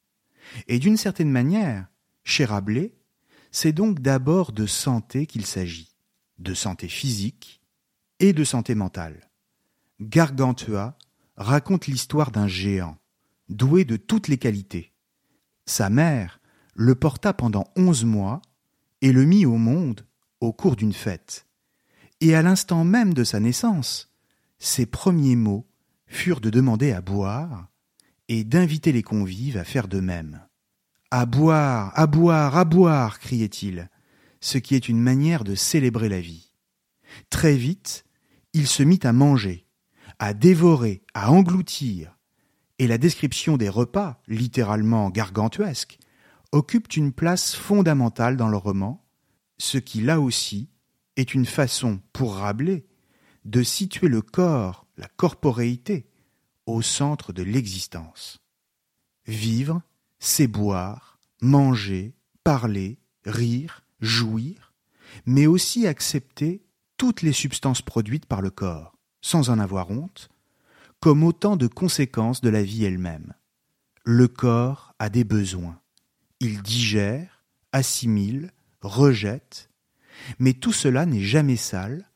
Et 0.69 0.79
d'une 0.79 0.99
certaine 0.99 1.31
manière, 1.31 1.87
chez 2.23 2.45
Rabelais, 2.45 2.93
c'est 3.52 3.73
donc 3.73 4.00
d'abord 4.00 4.50
de 4.50 4.66
santé 4.66 5.26
qu'il 5.26 5.47
s'agit, 5.47 5.94
de 6.38 6.54
santé 6.54 6.88
physique 6.88 7.62
et 8.18 8.32
de 8.32 8.44
santé 8.44 8.75
mentale. 8.75 9.30
Gargantua 10.00 10.97
raconte 11.37 11.87
l'histoire 11.87 12.30
d'un 12.30 12.49
géant, 12.49 12.97
doué 13.49 13.85
de 13.85 13.97
toutes 13.97 14.28
les 14.28 14.38
qualités. 14.38 14.92
Sa 15.66 15.90
mère 15.90 16.40
le 16.75 16.94
porta 16.94 17.35
pendant 17.35 17.64
onze 17.76 18.04
mois 18.04 18.40
et 19.02 19.12
le 19.12 19.25
mit 19.26 19.44
au 19.44 19.59
monde 19.59 20.06
au 20.40 20.52
cours 20.52 20.75
d'une 20.75 20.94
fête. 20.94 21.47
Et 22.21 22.35
à 22.35 22.42
l'instant 22.42 22.85
même 22.85 23.12
de 23.12 23.25
sa 23.25 23.38
naissance, 23.38 24.11
ses 24.59 24.87
premiers 24.87 25.37
mots 25.37 25.66
furent 26.06 26.40
de 26.40 26.50
demander 26.50 26.92
à 26.92 27.02
boire 27.02 27.68
et 28.28 28.44
d'inviter 28.44 28.92
les 28.92 29.02
convives 29.02 29.59
à 29.59 29.64
faire 29.64 29.88
de 29.88 30.00
même. 30.00 30.40
À 31.14 31.26
boire, 31.26 31.92
à 31.95 32.07
boire, 32.07 32.57
à 32.57 32.64
boire, 32.64 33.19
criait-il, 33.19 33.90
ce 34.40 34.57
qui 34.57 34.75
est 34.75 34.88
une 34.88 34.99
manière 34.99 35.45
de 35.45 35.54
célébrer 35.54 36.09
la 36.09 36.23
vie. 36.23 36.54
Très 37.28 37.54
vite, 37.54 38.07
il 38.54 38.66
se 38.66 38.83
mit 38.83 38.99
à 39.02 39.12
manger, 39.12 39.66
à 40.19 40.33
dévorer, 40.33 41.02
à 41.12 41.31
engloutir, 41.31 42.16
et 42.78 42.87
la 42.87 42.97
description 42.97 43.59
des 43.59 43.69
repas, 43.69 44.23
littéralement 44.26 45.11
gargantuesques, 45.11 45.99
occupe 46.50 46.97
une 46.97 47.12
place 47.12 47.54
fondamentale 47.54 48.38
dans 48.38 48.49
le 48.49 48.57
roman, 48.57 49.04
ce 49.59 49.76
qui 49.76 50.00
là 50.00 50.19
aussi 50.19 50.71
est 51.16 51.35
une 51.35 51.45
façon 51.45 52.00
pour 52.14 52.37
Rabelais 52.37 52.87
de 53.45 53.62
situer 53.62 54.09
le 54.09 54.23
corps, 54.23 54.87
la 54.97 55.09
corporéité, 55.09 56.07
au 56.64 56.81
centre 56.81 57.35
de 57.35 57.42
l'existence. 57.42 58.40
Vivre, 59.26 59.83
c'est 60.25 60.47
boire, 60.47 61.19
manger, 61.41 62.14
parler, 62.45 63.00
rire, 63.25 63.83
jouir, 64.00 64.73
mais 65.26 65.49
aussi 65.49 65.88
accepter 65.88 66.64
toutes 66.97 67.23
les 67.23 67.33
substances 67.33 67.83
produites 67.83 68.26
par 68.26 68.41
le 68.41 68.50
corps, 68.50 68.97
sans 69.21 69.50
en 69.50 69.59
avoir 69.59 69.91
honte, 69.91 70.29
comme 71.00 71.25
autant 71.25 71.57
de 71.57 71.67
conséquences 71.67 72.41
de 72.41 72.50
la 72.50 72.62
vie 72.62 72.85
elle-même. 72.85 73.35
Le 74.05 74.29
corps 74.29 74.95
a 75.00 75.09
des 75.09 75.25
besoins. 75.25 75.81
Il 76.38 76.62
digère, 76.62 77.43
assimile, 77.73 78.52
rejette, 78.81 79.71
mais 80.38 80.52
tout 80.52 80.73
cela 80.73 81.05
n'est 81.05 81.25
jamais 81.25 81.57
sale, 81.57 82.09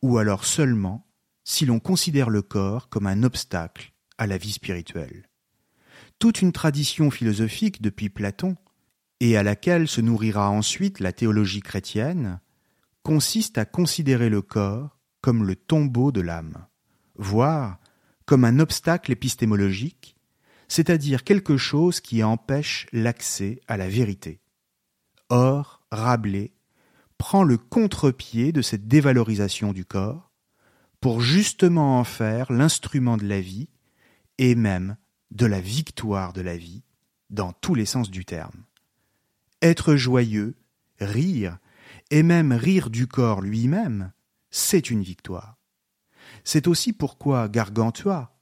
ou 0.00 0.16
alors 0.16 0.46
seulement 0.46 1.06
si 1.44 1.66
l'on 1.66 1.78
considère 1.78 2.30
le 2.30 2.40
corps 2.40 2.88
comme 2.88 3.06
un 3.06 3.22
obstacle 3.22 3.92
à 4.16 4.26
la 4.26 4.38
vie 4.38 4.52
spirituelle 4.52 5.28
toute 6.18 6.42
une 6.42 6.52
tradition 6.52 7.10
philosophique 7.10 7.82
depuis 7.82 8.08
Platon, 8.08 8.56
et 9.20 9.36
à 9.36 9.42
laquelle 9.42 9.88
se 9.88 10.00
nourrira 10.00 10.50
ensuite 10.50 11.00
la 11.00 11.12
théologie 11.12 11.62
chrétienne, 11.62 12.40
consiste 13.02 13.58
à 13.58 13.64
considérer 13.64 14.28
le 14.28 14.42
corps 14.42 14.98
comme 15.20 15.44
le 15.44 15.56
tombeau 15.56 16.12
de 16.12 16.20
l'âme, 16.20 16.66
voire 17.16 17.78
comme 18.26 18.44
un 18.44 18.58
obstacle 18.58 19.12
épistémologique, 19.12 20.16
c'est-à-dire 20.68 21.24
quelque 21.24 21.56
chose 21.56 22.00
qui 22.00 22.22
empêche 22.22 22.86
l'accès 22.92 23.60
à 23.68 23.76
la 23.76 23.88
vérité. 23.88 24.40
Or, 25.28 25.82
Rabelais 25.90 26.54
prend 27.18 27.44
le 27.44 27.58
contre-pied 27.58 28.52
de 28.52 28.62
cette 28.62 28.88
dévalorisation 28.88 29.72
du 29.72 29.84
corps 29.84 30.32
pour 31.00 31.20
justement 31.20 31.98
en 31.98 32.04
faire 32.04 32.50
l'instrument 32.52 33.16
de 33.16 33.26
la 33.26 33.40
vie 33.40 33.68
et 34.38 34.54
même 34.54 34.96
de 35.34 35.46
la 35.46 35.60
victoire 35.60 36.32
de 36.32 36.40
la 36.40 36.56
vie, 36.56 36.82
dans 37.30 37.52
tous 37.52 37.74
les 37.74 37.86
sens 37.86 38.10
du 38.10 38.24
terme. 38.24 38.64
Être 39.62 39.96
joyeux, 39.96 40.56
rire, 41.00 41.58
et 42.10 42.22
même 42.22 42.52
rire 42.52 42.90
du 42.90 43.06
corps 43.06 43.40
lui-même, 43.40 44.12
c'est 44.50 44.90
une 44.90 45.02
victoire. 45.02 45.56
C'est 46.44 46.68
aussi 46.68 46.92
pourquoi 46.92 47.48
Gargantua 47.48 48.38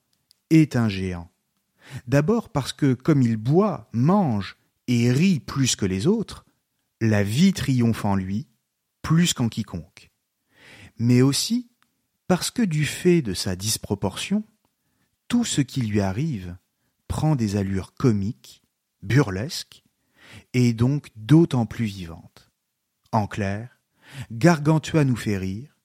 est 0.51 0.77
un 0.77 0.89
géant. 0.89 1.31
D'abord 2.07 2.51
parce 2.51 2.73
que 2.73 2.95
comme 2.95 3.23
il 3.23 3.37
boit, 3.37 3.89
mange 3.93 4.57
et 4.87 5.11
rit 5.11 5.41
plus 5.41 5.77
que 5.77 5.87
les 5.87 6.07
autres, 6.07 6.45
la 7.01 7.23
vie 7.23 7.53
triomphe 7.53 8.05
en 8.05 8.17
lui 8.17 8.47
plus 9.03 9.35
qu'en 9.35 9.49
quiconque. 9.49 10.11
Mais 10.99 11.23
aussi 11.23 11.71
parce 12.29 12.51
que 12.51 12.63
du 12.63 12.87
fait 12.87 13.21
de 13.21 13.35
sa 13.35 13.57
disproportion, 13.57 14.45
tout 15.29 15.45
ce 15.45 15.61
qui 15.61 15.83
lui 15.83 16.01
arrive 16.01 16.57
prend 17.13 17.37
des 17.37 17.57
allures 17.57 17.93
comiques, 17.93 18.63
burlesques, 19.03 19.85
et 20.55 20.73
donc 20.73 21.11
d'autant 21.15 21.67
plus 21.67 21.85
vivantes. 21.85 22.51
En 23.13 23.27
clair, 23.27 23.83
Gargantua 24.31 25.05
nous 25.05 25.15
fait 25.15 25.37
rire, 25.37 25.77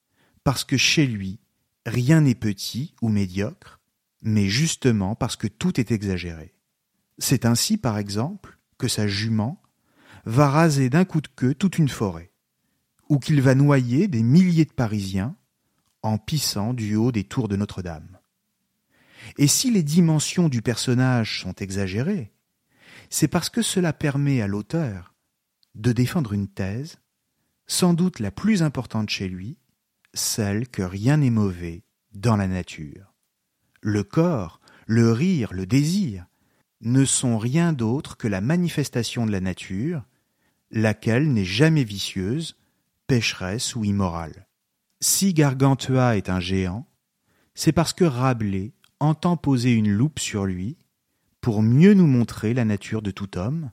parce 0.46 0.64
que 0.64 0.78
chez 0.78 1.06
lui, 1.06 1.42
rien 1.86 2.22
n'est 2.22 2.34
petit 2.34 2.96
ou 3.02 3.10
médiocre, 3.10 3.82
mais 4.22 4.48
justement 4.48 5.16
parce 5.16 5.36
que 5.36 5.48
tout 5.48 5.82
est 5.82 5.92
exagéré. 5.92 6.56
C'est 7.18 7.46
ainsi, 7.46 7.76
par 7.76 7.98
exemple, 7.98 8.58
que 8.78 8.88
sa 8.88 9.06
jument 9.06 9.62
va 10.24 10.50
raser 10.50 10.90
d'un 10.90 11.04
coup 11.04 11.20
de 11.20 11.28
queue 11.28 11.54
toute 11.54 11.78
une 11.78 11.90
forêt, 11.90 12.32
ou 13.10 13.20
qu'il 13.20 13.42
va 13.42 13.54
noyer 13.54 14.08
des 14.08 14.24
milliers 14.24 14.64
de 14.64 14.72
Parisiens 14.72 15.36
en 16.04 16.18
pissant 16.18 16.74
du 16.74 16.96
haut 16.96 17.12
des 17.12 17.26
tours 17.26 17.50
de 17.50 17.58
Notre-Dame. 17.58 18.17
Et 19.38 19.48
si 19.48 19.72
les 19.72 19.84
dimensions 19.84 20.50
du 20.50 20.62
personnage 20.62 21.42
sont 21.42 21.54
exagérées, 21.54 22.32
c'est 23.10 23.28
parce 23.28 23.50
que 23.50 23.62
cela 23.62 23.94
permet 23.94 24.42
à 24.42 24.48
l'auteur 24.48 25.14
de 25.76 25.92
défendre 25.92 26.34
une 26.34 26.48
thèse, 26.48 26.98
sans 27.68 27.94
doute 27.94 28.20
la 28.20 28.32
plus 28.32 28.64
importante 28.64 29.10
chez 29.10 29.28
lui, 29.28 29.58
celle 30.14 30.68
que 30.68 30.82
rien 30.82 31.18
n'est 31.18 31.30
mauvais 31.30 31.84
dans 32.14 32.36
la 32.36 32.48
nature. 32.48 33.14
Le 33.82 34.04
corps, 34.04 34.60
le 34.88 35.12
rire, 35.12 35.54
le 35.54 35.66
désir 35.66 36.26
ne 36.82 37.06
sont 37.06 37.38
rien 37.38 37.74
d'autre 37.74 38.18
que 38.18 38.28
la 38.28 38.42
manifestation 38.42 39.26
de 39.26 39.32
la 39.32 39.42
nature, 39.42 40.04
laquelle 40.72 41.32
n'est 41.32 41.46
jamais 41.46 41.84
vicieuse, 41.84 42.58
pécheresse 43.08 43.76
ou 43.76 43.84
immorale. 43.84 44.48
Si 45.00 45.34
Gargantua 45.34 46.18
est 46.18 46.30
un 46.30 46.40
géant, 46.40 46.88
c'est 47.56 47.72
parce 47.72 47.94
que 47.94 48.04
Rabelais 48.04 48.74
entend 49.00 49.38
poser 49.38 49.72
une 49.72 49.92
loupe 49.92 50.20
sur 50.20 50.46
lui 50.46 50.78
pour 51.42 51.62
mieux 51.62 51.94
nous 51.94 52.08
montrer 52.08 52.54
la 52.54 52.66
nature 52.66 53.02
de 53.02 53.12
tout 53.12 53.38
homme, 53.38 53.72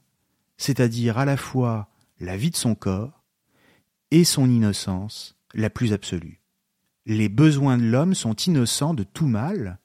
c'est-à-dire 0.57 1.19
à 1.19 1.25
la 1.25 1.37
fois 1.37 1.89
la 2.21 2.37
vie 2.37 2.51
de 2.51 2.57
son 2.57 2.75
corps 2.75 3.25
et 4.11 4.25
son 4.25 4.49
innocence 4.49 5.37
la 5.55 5.71
plus 5.71 5.93
absolue. 5.93 6.41
Les 7.07 7.29
besoins 7.29 7.79
de 7.79 7.85
l'homme 7.85 8.15
sont 8.15 8.35
innocents 8.35 8.95
de 8.95 9.03
tout 9.03 9.27
mal, 9.27 9.79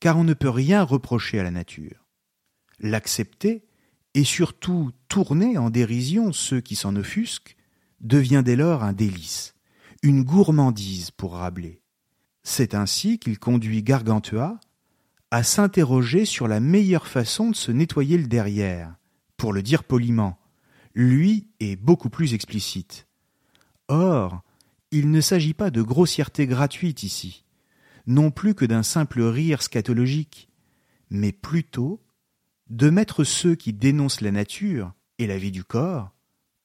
car 0.00 0.16
on 0.16 0.24
ne 0.24 0.34
peut 0.34 0.50
rien 0.50 0.82
reprocher 0.82 1.40
à 1.40 1.42
la 1.42 1.50
nature. 1.50 2.06
L'accepter 2.78 3.64
et 4.14 4.24
surtout 4.24 4.90
tourner 5.08 5.58
en 5.58 5.70
dérision 5.70 6.32
ceux 6.32 6.60
qui 6.60 6.76
s'en 6.76 6.96
offusquent, 6.96 7.56
devient 8.00 8.42
dès 8.44 8.56
lors 8.56 8.82
un 8.82 8.92
délice, 8.92 9.54
une 10.02 10.22
gourmandise 10.22 11.10
pour 11.10 11.34
Rabelais. 11.34 11.80
C'est 12.42 12.74
ainsi 12.74 13.18
qu'il 13.18 13.38
conduit 13.38 13.82
Gargantua 13.82 14.58
à 15.32 15.42
s'interroger 15.42 16.26
sur 16.26 16.46
la 16.46 16.60
meilleure 16.60 17.06
façon 17.06 17.48
de 17.48 17.56
se 17.56 17.72
nettoyer 17.72 18.18
le 18.18 18.26
derrière, 18.26 18.94
pour 19.38 19.54
le 19.54 19.62
dire 19.62 19.82
poliment. 19.82 20.38
Lui 20.94 21.48
est 21.58 21.74
beaucoup 21.74 22.10
plus 22.10 22.34
explicite. 22.34 23.08
Or, 23.88 24.42
il 24.90 25.10
ne 25.10 25.22
s'agit 25.22 25.54
pas 25.54 25.70
de 25.70 25.80
grossièreté 25.80 26.46
gratuite 26.46 27.02
ici, 27.02 27.46
non 28.06 28.30
plus 28.30 28.54
que 28.54 28.66
d'un 28.66 28.82
simple 28.82 29.22
rire 29.22 29.62
scatologique, 29.62 30.50
mais 31.08 31.32
plutôt 31.32 32.02
de 32.68 32.90
mettre 32.90 33.24
ceux 33.24 33.54
qui 33.54 33.72
dénoncent 33.72 34.20
la 34.20 34.32
nature 34.32 34.92
et 35.18 35.26
la 35.26 35.38
vie 35.38 35.50
du 35.50 35.64
corps, 35.64 36.10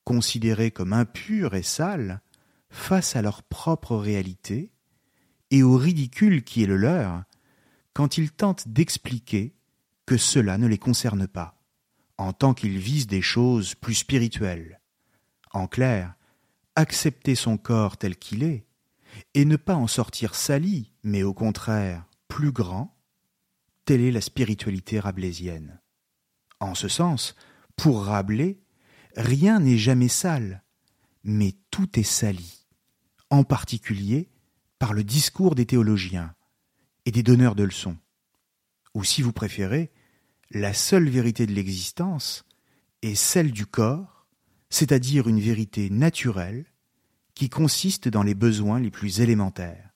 considérés 0.03 0.71
comme 0.71 0.91
impurs 0.91 1.55
et 1.55 1.63
sales, 1.63 2.19
face 2.69 3.15
à 3.15 3.21
leur 3.21 3.43
propre 3.43 3.95
réalité 3.95 4.74
et 5.51 5.63
au 5.63 5.77
ridicule 5.77 6.43
qui 6.43 6.63
est 6.63 6.67
le 6.67 6.75
leur 6.75 7.24
quand 7.98 8.20
ils 8.20 8.30
tentent 8.30 8.68
d'expliquer 8.68 9.56
que 10.06 10.18
cela 10.18 10.60
ne 10.60 10.68
les 10.68 10.77
concerne 10.77 11.25
pas, 11.25 11.60
en 12.20 12.32
tant 12.32 12.54
qu'ils 12.54 12.77
visent 12.77 13.08
des 13.08 13.24
choses 13.24 13.74
plus 13.74 13.96
spirituelles. 13.96 14.82
En 15.51 15.66
clair, 15.66 16.13
accepter 16.75 17.34
son 17.34 17.58
corps 17.58 17.98
tel 17.98 18.16
qu'il 18.16 18.44
est, 18.44 18.68
et 19.34 19.46
ne 19.46 19.56
pas 19.56 19.74
en 19.74 19.88
sortir 19.88 20.36
sali, 20.36 20.92
mais 21.01 21.24
au 21.24 21.34
contraire 21.34 22.06
plus 22.27 22.51
grand, 22.51 22.96
telle 23.86 24.01
est 24.01 24.12
la 24.12 24.22
spiritualité 24.22 25.00
rabelaisienne. 25.00 25.82
En 26.60 26.75
ce 26.75 26.89
sens, 26.89 27.36
pour 27.75 28.04
Rabelais, 28.04 28.60
rien 29.16 29.60
n'est 29.60 29.80
jamais 29.80 30.08
sale, 30.08 30.63
mais 31.24 31.56
tout 31.72 32.00
est 32.00 32.04
sali, 32.04 32.68
en 33.32 33.44
particulier 33.44 34.30
par 34.77 34.94
le 34.94 35.04
discours 35.04 35.56
des 35.56 35.66
théologiens 35.66 36.36
et 37.07 37.11
des 37.11 37.23
donneurs 37.23 37.55
de 37.55 37.63
leçons. 37.63 37.97
Ou 38.93 39.03
si 39.03 39.23
vous 39.23 39.33
préférez, 39.33 39.89
la 40.51 40.73
seule 40.75 41.09
vérité 41.09 41.47
de 41.47 41.53
l'existence 41.53 42.45
est 43.01 43.15
celle 43.15 43.51
du 43.51 43.65
corps 43.65 44.17
c'est-à-dire 44.69 45.27
une 45.27 45.39
vérité 45.39 45.89
naturelle 45.89 46.65
qui 47.33 47.49
consiste 47.49 48.07
dans 48.07 48.23
les 48.23 48.33
besoins 48.33 48.79
les 48.79 48.91
plus 48.91 49.21
élémentaires. 49.21 49.91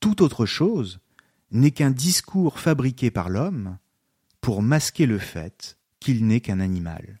Toute 0.00 0.20
autre 0.20 0.46
chose 0.46 1.00
n'est 1.50 1.70
qu'un 1.70 1.90
discours 1.90 2.60
fabriqué 2.60 3.10
par 3.10 3.28
l'homme 3.28 3.78
pour 4.40 4.62
masquer 4.62 5.06
le 5.06 5.18
fait 5.18 5.78
qu'il 5.98 6.26
n'est 6.26 6.40
qu'un 6.40 6.60
animal. 6.60 7.20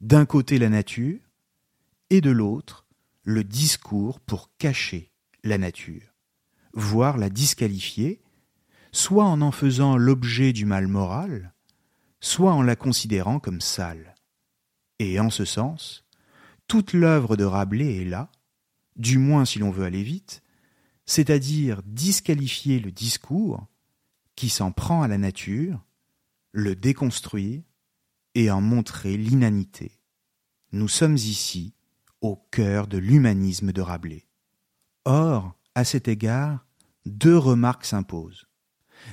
D'un 0.00 0.26
côté 0.26 0.58
la 0.58 0.68
nature, 0.68 1.20
et 2.10 2.20
de 2.20 2.30
l'autre 2.30 2.86
le 3.22 3.44
discours 3.44 4.20
pour 4.20 4.50
cacher 4.58 5.12
la 5.44 5.58
nature, 5.58 6.15
voire 6.76 7.16
la 7.16 7.30
disqualifier, 7.30 8.22
soit 8.92 9.24
en 9.24 9.40
en 9.40 9.50
faisant 9.50 9.96
l'objet 9.96 10.52
du 10.52 10.66
mal 10.66 10.86
moral, 10.86 11.54
soit 12.20 12.52
en 12.52 12.62
la 12.62 12.76
considérant 12.76 13.40
comme 13.40 13.60
sale. 13.60 14.14
Et 14.98 15.18
en 15.18 15.30
ce 15.30 15.44
sens, 15.44 16.04
toute 16.68 16.92
l'œuvre 16.92 17.36
de 17.36 17.44
Rabelais 17.44 18.02
est 18.02 18.04
là, 18.04 18.30
du 18.96 19.18
moins 19.18 19.44
si 19.44 19.58
l'on 19.58 19.70
veut 19.70 19.84
aller 19.84 20.02
vite, 20.02 20.42
c'est-à-dire 21.06 21.82
disqualifier 21.84 22.78
le 22.78 22.92
discours 22.92 23.66
qui 24.34 24.48
s'en 24.48 24.70
prend 24.70 25.02
à 25.02 25.08
la 25.08 25.18
nature, 25.18 25.82
le 26.52 26.76
déconstruire 26.76 27.62
et 28.34 28.50
en 28.50 28.60
montrer 28.60 29.16
l'inanité. 29.16 29.92
Nous 30.72 30.88
sommes 30.88 31.16
ici 31.16 31.74
au 32.20 32.36
cœur 32.50 32.86
de 32.86 32.98
l'humanisme 32.98 33.72
de 33.72 33.80
Rabelais. 33.80 34.26
Or, 35.04 35.54
à 35.74 35.84
cet 35.84 36.08
égard, 36.08 36.65
deux 37.06 37.36
remarques 37.36 37.84
s'imposent. 37.84 38.46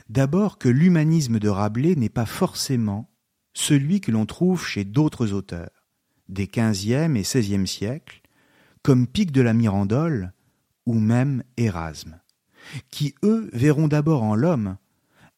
D'abord 0.09 0.57
que 0.57 0.69
l'humanisme 0.69 1.39
de 1.39 1.49
Rabelais 1.49 1.95
n'est 1.95 2.09
pas 2.09 2.25
forcément 2.25 3.11
celui 3.53 4.01
que 4.01 4.11
l'on 4.11 4.25
trouve 4.25 4.65
chez 4.65 4.83
d'autres 4.83 5.31
auteurs, 5.31 5.87
des 6.27 6.47
XVe 6.47 7.15
et 7.15 7.21
XVIe 7.21 7.67
siècles, 7.67 8.21
comme 8.81 9.07
Pic 9.07 9.31
de 9.31 9.41
la 9.41 9.53
Mirandole 9.53 10.33
ou 10.85 10.95
même 10.95 11.43
Erasme, 11.57 12.19
qui 12.89 13.15
eux 13.23 13.49
verront 13.53 13.87
d'abord 13.87 14.23
en 14.23 14.35
l'homme 14.35 14.77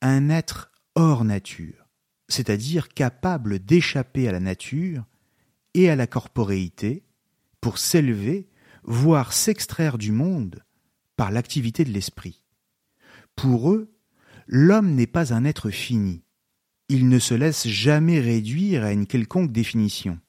un 0.01 0.29
être 0.29 0.71
hors 0.95 1.25
nature, 1.25 1.87
c'est-à-dire 2.29 2.89
capable 2.89 3.59
d'échapper 3.59 4.27
à 4.27 4.31
la 4.31 4.39
nature 4.39 5.05
et 5.73 5.89
à 5.89 5.95
la 5.95 6.07
corporéité 6.07 7.03
pour 7.59 7.77
s'élever, 7.77 8.47
voire 8.83 9.33
s'extraire 9.33 9.97
du 9.97 10.11
monde 10.11 10.63
par 11.17 11.31
l'activité 11.31 11.83
de 11.83 11.91
l'esprit. 11.91 12.44
Pour 13.36 13.71
eux, 13.71 13.93
l'homme 14.48 14.91
n'est 14.95 15.08
pas 15.08 15.34
un 15.34 15.45
être 15.45 15.69
fini, 15.69 16.26
il 16.88 17.10
ne 17.10 17.19
se 17.19 17.34
laisse 17.34 17.67
jamais 17.67 18.19
réduire 18.19 18.84
à 18.84 18.91
une 18.91 19.08
quelconque 19.08 19.52
définition. 19.52 20.19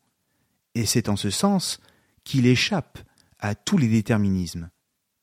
Et 0.74 0.86
c'est 0.86 1.08
en 1.08 1.16
ce 1.16 1.30
sens 1.30 1.80
qu'il 2.24 2.46
échappe 2.46 2.98
à 3.38 3.54
tous 3.54 3.78
les 3.78 3.88
déterminismes, 3.88 4.70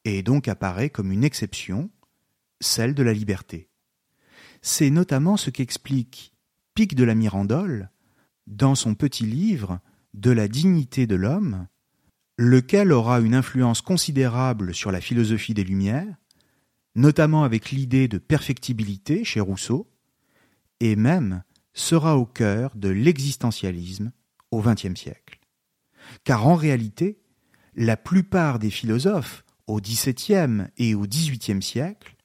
et 0.06 0.22
donc 0.22 0.48
apparaît 0.48 0.89
comme 0.89 1.12
une 1.12 1.24
exception, 1.24 1.89
celle 2.62 2.93
de 2.93 3.04
la 3.04 3.13
liberté. 3.13 3.69
C'est 4.62 4.89
notamment 4.89 5.38
ce 5.38 5.50
qu'explique 5.50 6.34
Pic 6.76 6.96
de 6.96 7.04
la 7.04 7.15
Mirandole 7.15 7.89
dans 8.48 8.76
son 8.76 8.96
petit 8.96 9.26
livre 9.26 9.80
De 10.13 10.32
la 10.32 10.48
dignité 10.48 11.08
de 11.08 11.15
l'homme, 11.15 11.67
lequel 12.38 12.91
aura 12.91 13.19
une 13.19 13.36
influence 13.36 13.82
considérable 13.82 14.74
sur 14.74 14.91
la 14.91 15.02
philosophie 15.02 15.54
des 15.54 15.63
Lumières, 15.63 16.15
notamment 16.95 17.43
avec 17.43 17.71
l'idée 17.71 18.08
de 18.08 18.17
perfectibilité 18.17 19.23
chez 19.23 19.39
Rousseau, 19.39 19.89
et 20.79 20.95
même 20.95 21.43
sera 21.73 22.17
au 22.17 22.25
cœur 22.25 22.75
de 22.75 22.89
l'existentialisme 22.89 24.12
au 24.51 24.62
XXe 24.62 24.95
siècle. 24.95 25.39
Car 26.23 26.47
en 26.47 26.56
réalité, 26.56 27.19
la 27.75 27.97
plupart 27.97 28.60
des 28.60 28.69
philosophes 28.69 29.43
au 29.67 29.79
XVIIe 29.79 30.67
et 30.77 30.93
au 30.93 31.08
XVIIIe 31.08 31.62
siècle 31.62 32.15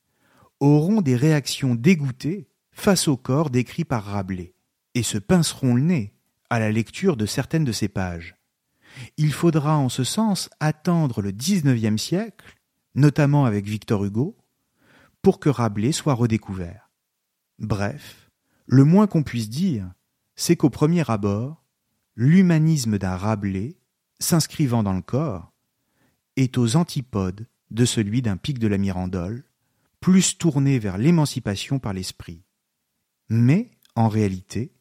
auront 0.61 1.01
des 1.01 1.17
réactions 1.17 1.75
dégoûtées 1.75 2.49
face 2.73 3.09
au 3.09 3.17
corps 3.17 3.51
décrit 3.51 3.85
par 3.85 4.05
Rabelais 4.05 4.55
et 4.95 5.03
se 5.03 5.19
pinceront 5.19 5.75
le 5.75 5.83
nez 5.83 6.15
à 6.51 6.59
la 6.59 6.71
lecture 6.71 7.17
de 7.17 7.27
certaines 7.27 7.65
de 7.65 7.73
ses 7.73 7.89
pages. 7.89 8.37
Il 9.17 9.33
faudra 9.33 9.77
en 9.79 9.89
ce 9.89 10.05
sens 10.05 10.51
attendre 10.61 11.23
le 11.23 11.31
XIXe 11.31 12.01
siècle, 12.01 12.57
notamment 12.95 13.45
avec 13.45 13.67
Victor 13.67 14.05
Hugo, 14.05 14.37
pour 15.23 15.41
que 15.41 15.49
Rabelais 15.49 15.93
soit 15.93 16.15
redécouvert. 16.15 16.91
Bref, 17.59 18.31
le 18.67 18.85
moins 18.85 19.07
qu'on 19.07 19.23
puisse 19.23 19.51
dire, 19.51 19.91
c'est 20.37 20.57
qu'au 20.57 20.71
premier 20.71 21.09
abord, 21.11 21.65
l'humanisme 22.17 22.99
d'un 22.99 23.17
Rabelais, 23.17 23.77
s'inscrivant 24.21 24.83
dans 24.83 24.93
le 24.93 25.03
corps, 25.03 25.53
est 26.37 26.59
aux 26.59 26.77
antipodes 26.77 27.47
de 27.71 27.85
celui 27.85 28.23
d'un 28.23 28.37
pic 28.37 28.59
de 28.59 28.69
la 28.69 28.79
Mirandole, 28.79 29.45
plus 30.01 30.39
tourné 30.39 30.79
vers 30.79 30.99
l'émancipation 30.99 31.79
par 31.79 31.93
l'esprit. 31.93 32.45
Mais, 33.29 33.71
en 33.95 34.09
réalité, 34.09 34.73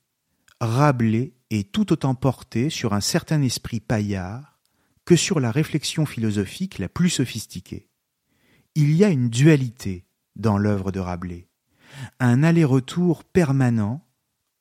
Rabelais 0.62 1.34
est 1.50 1.72
tout 1.72 1.92
autant 1.92 2.16
porté 2.16 2.70
sur 2.70 2.94
un 2.94 3.02
certain 3.02 3.42
esprit 3.42 3.80
paillard 3.80 4.60
que 5.06 5.16
sur 5.16 5.40
la 5.40 5.52
réflexion 5.52 6.06
philosophique 6.06 6.80
la 6.80 6.90
plus 6.90 7.10
sophistiquée. 7.10 7.90
Il 8.76 8.94
y 8.94 9.04
a 9.04 9.10
une 9.10 9.30
dualité 9.30 10.07
dans 10.38 10.58
l'œuvre 10.58 10.92
de 10.92 11.00
Rabelais 11.00 11.48
un 12.20 12.44
aller-retour 12.44 13.24
permanent 13.24 14.06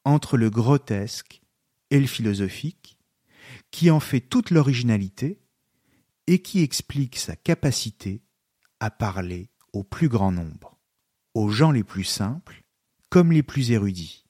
entre 0.04 0.36
le 0.36 0.50
grotesque 0.50 1.42
et 1.90 2.00
le 2.00 2.06
philosophique, 2.06 2.98
qui 3.70 3.90
en 3.90 4.00
fait 4.00 4.20
toute 4.20 4.50
l'originalité 4.50 5.40
et 6.26 6.42
qui 6.42 6.62
explique 6.62 7.16
sa 7.16 7.36
capacité 7.36 8.22
à 8.80 8.90
parler 8.90 9.50
au 9.72 9.84
plus 9.84 10.08
grand 10.08 10.32
nombre, 10.32 10.78
aux 11.34 11.48
gens 11.48 11.70
les 11.70 11.84
plus 11.84 12.04
simples 12.04 12.64
comme 13.08 13.32
les 13.32 13.42
plus 13.42 13.70
érudits. 13.70 14.24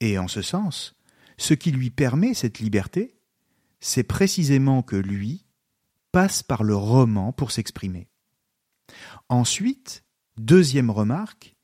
Et 0.00 0.18
en 0.18 0.28
ce 0.28 0.42
sens, 0.42 0.96
ce 1.36 1.54
qui 1.54 1.72
lui 1.72 1.90
permet 1.90 2.34
cette 2.34 2.58
liberté, 2.58 3.18
c'est 3.80 4.04
précisément 4.04 4.82
que 4.82 4.96
lui 4.96 5.44
passe 6.12 6.42
par 6.42 6.62
le 6.62 6.76
roman 6.76 7.32
pour 7.32 7.50
s'exprimer. 7.50 8.08
Ensuite, 9.28 10.03
deuxième 10.36 10.90
remarque, 10.90 11.56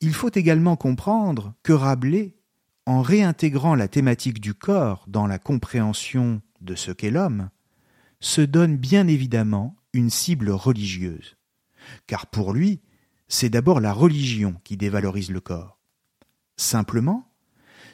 il 0.00 0.14
faut 0.14 0.30
également 0.34 0.76
comprendre 0.76 1.54
que 1.62 1.72
Rabelais, 1.72 2.36
en 2.86 3.02
réintégrant 3.02 3.74
la 3.74 3.88
thématique 3.88 4.40
du 4.40 4.54
corps 4.54 5.04
dans 5.06 5.26
la 5.26 5.38
compréhension 5.38 6.40
de 6.60 6.74
ce 6.74 6.90
qu'est 6.90 7.10
l'homme, 7.10 7.50
se 8.20 8.40
donne 8.40 8.76
bien 8.76 9.06
évidemment 9.06 9.76
une 9.92 10.10
cible 10.10 10.50
religieuse. 10.50 11.36
Car 12.06 12.26
pour 12.26 12.52
lui, 12.52 12.80
c'est 13.28 13.50
d'abord 13.50 13.80
la 13.80 13.92
religion 13.92 14.60
qui 14.64 14.76
dévalorise 14.76 15.30
le 15.30 15.40
corps. 15.40 15.78
Simplement, 16.56 17.32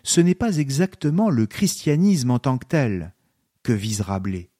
ce 0.02 0.20
n'est 0.20 0.34
pas 0.34 0.56
exactement 0.58 1.30
le 1.30 1.46
christianisme 1.46 2.30
en 2.30 2.38
tant 2.38 2.58
que 2.58 2.66
tel 2.66 3.14
que 3.62 3.72
vise 3.72 4.00
Rabelais, 4.00 4.50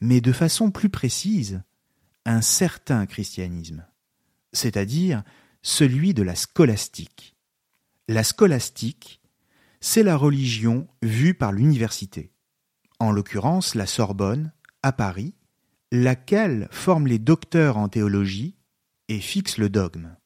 mais 0.00 0.20
de 0.20 0.32
façon 0.32 0.70
plus 0.70 0.88
précise, 0.88 1.62
un 2.24 2.40
certain 2.40 3.06
christianisme, 3.06 3.86
c'est-à-dire 4.52 5.22
celui 5.62 6.14
de 6.14 6.22
la 6.22 6.34
scolastique. 6.34 7.36
La 8.08 8.24
scolastique, 8.24 9.20
c'est 9.80 10.02
la 10.02 10.16
religion 10.16 10.88
vue 11.02 11.34
par 11.34 11.52
l'université, 11.52 12.32
en 12.98 13.12
l'occurrence 13.12 13.74
la 13.74 13.86
Sorbonne, 13.86 14.52
à 14.82 14.92
Paris, 14.92 15.34
laquelle 15.90 16.68
forme 16.70 17.06
les 17.06 17.18
docteurs 17.18 17.76
en 17.76 17.88
théologie 17.88 18.56
et 19.08 19.20
fixe 19.20 19.58
le 19.58 19.68
dogme. 19.68 20.16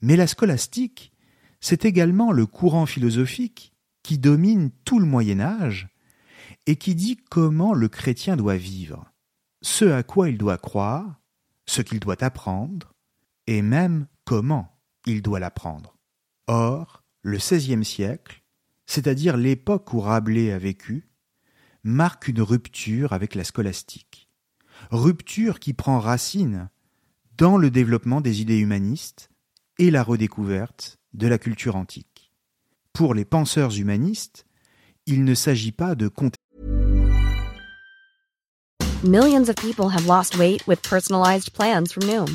Mais 0.00 0.16
la 0.16 0.26
scolastique, 0.26 1.12
c'est 1.60 1.84
également 1.84 2.32
le 2.32 2.46
courant 2.46 2.86
philosophique 2.86 3.72
qui 4.02 4.18
domine 4.18 4.70
tout 4.84 4.98
le 4.98 5.06
Moyen 5.06 5.40
Âge 5.40 5.88
et 6.66 6.76
qui 6.76 6.94
dit 6.94 7.16
comment 7.30 7.72
le 7.72 7.88
chrétien 7.88 8.36
doit 8.36 8.56
vivre, 8.56 9.10
ce 9.62 9.86
à 9.86 10.02
quoi 10.02 10.28
il 10.28 10.38
doit 10.38 10.58
croire, 10.58 11.20
ce 11.66 11.82
qu'il 11.82 12.00
doit 12.00 12.22
apprendre, 12.22 12.93
et 13.46 13.62
même 13.62 14.06
comment 14.24 14.78
il 15.06 15.22
doit 15.22 15.40
l'apprendre. 15.40 15.96
Or, 16.46 17.02
le 17.22 17.38
XVIe 17.38 17.84
siècle, 17.84 18.42
c'est-à-dire 18.86 19.36
l'époque 19.36 19.92
où 19.92 20.00
Rabelais 20.00 20.52
a 20.52 20.58
vécu, 20.58 21.08
marque 21.82 22.28
une 22.28 22.42
rupture 22.42 23.12
avec 23.12 23.34
la 23.34 23.44
scolastique. 23.44 24.28
Rupture 24.90 25.60
qui 25.60 25.72
prend 25.72 25.98
racine 25.98 26.68
dans 27.36 27.56
le 27.56 27.70
développement 27.70 28.20
des 28.20 28.40
idées 28.40 28.58
humanistes 28.58 29.30
et 29.78 29.90
la 29.90 30.02
redécouverte 30.02 30.98
de 31.12 31.26
la 31.26 31.38
culture 31.38 31.76
antique. 31.76 32.32
Pour 32.92 33.14
les 33.14 33.24
penseurs 33.24 33.76
humanistes, 33.76 34.46
il 35.06 35.24
ne 35.24 35.34
s'agit 35.34 35.72
pas 35.72 35.94
de 35.94 36.10
Millions 39.02 39.48
of 39.48 39.56
people 39.56 39.90
have 39.90 40.06
lost 40.06 40.38
weight 40.38 40.66
with 40.66 40.80
personalized 40.82 41.52
plans 41.52 41.92
from 41.92 42.04
Noom, 42.06 42.34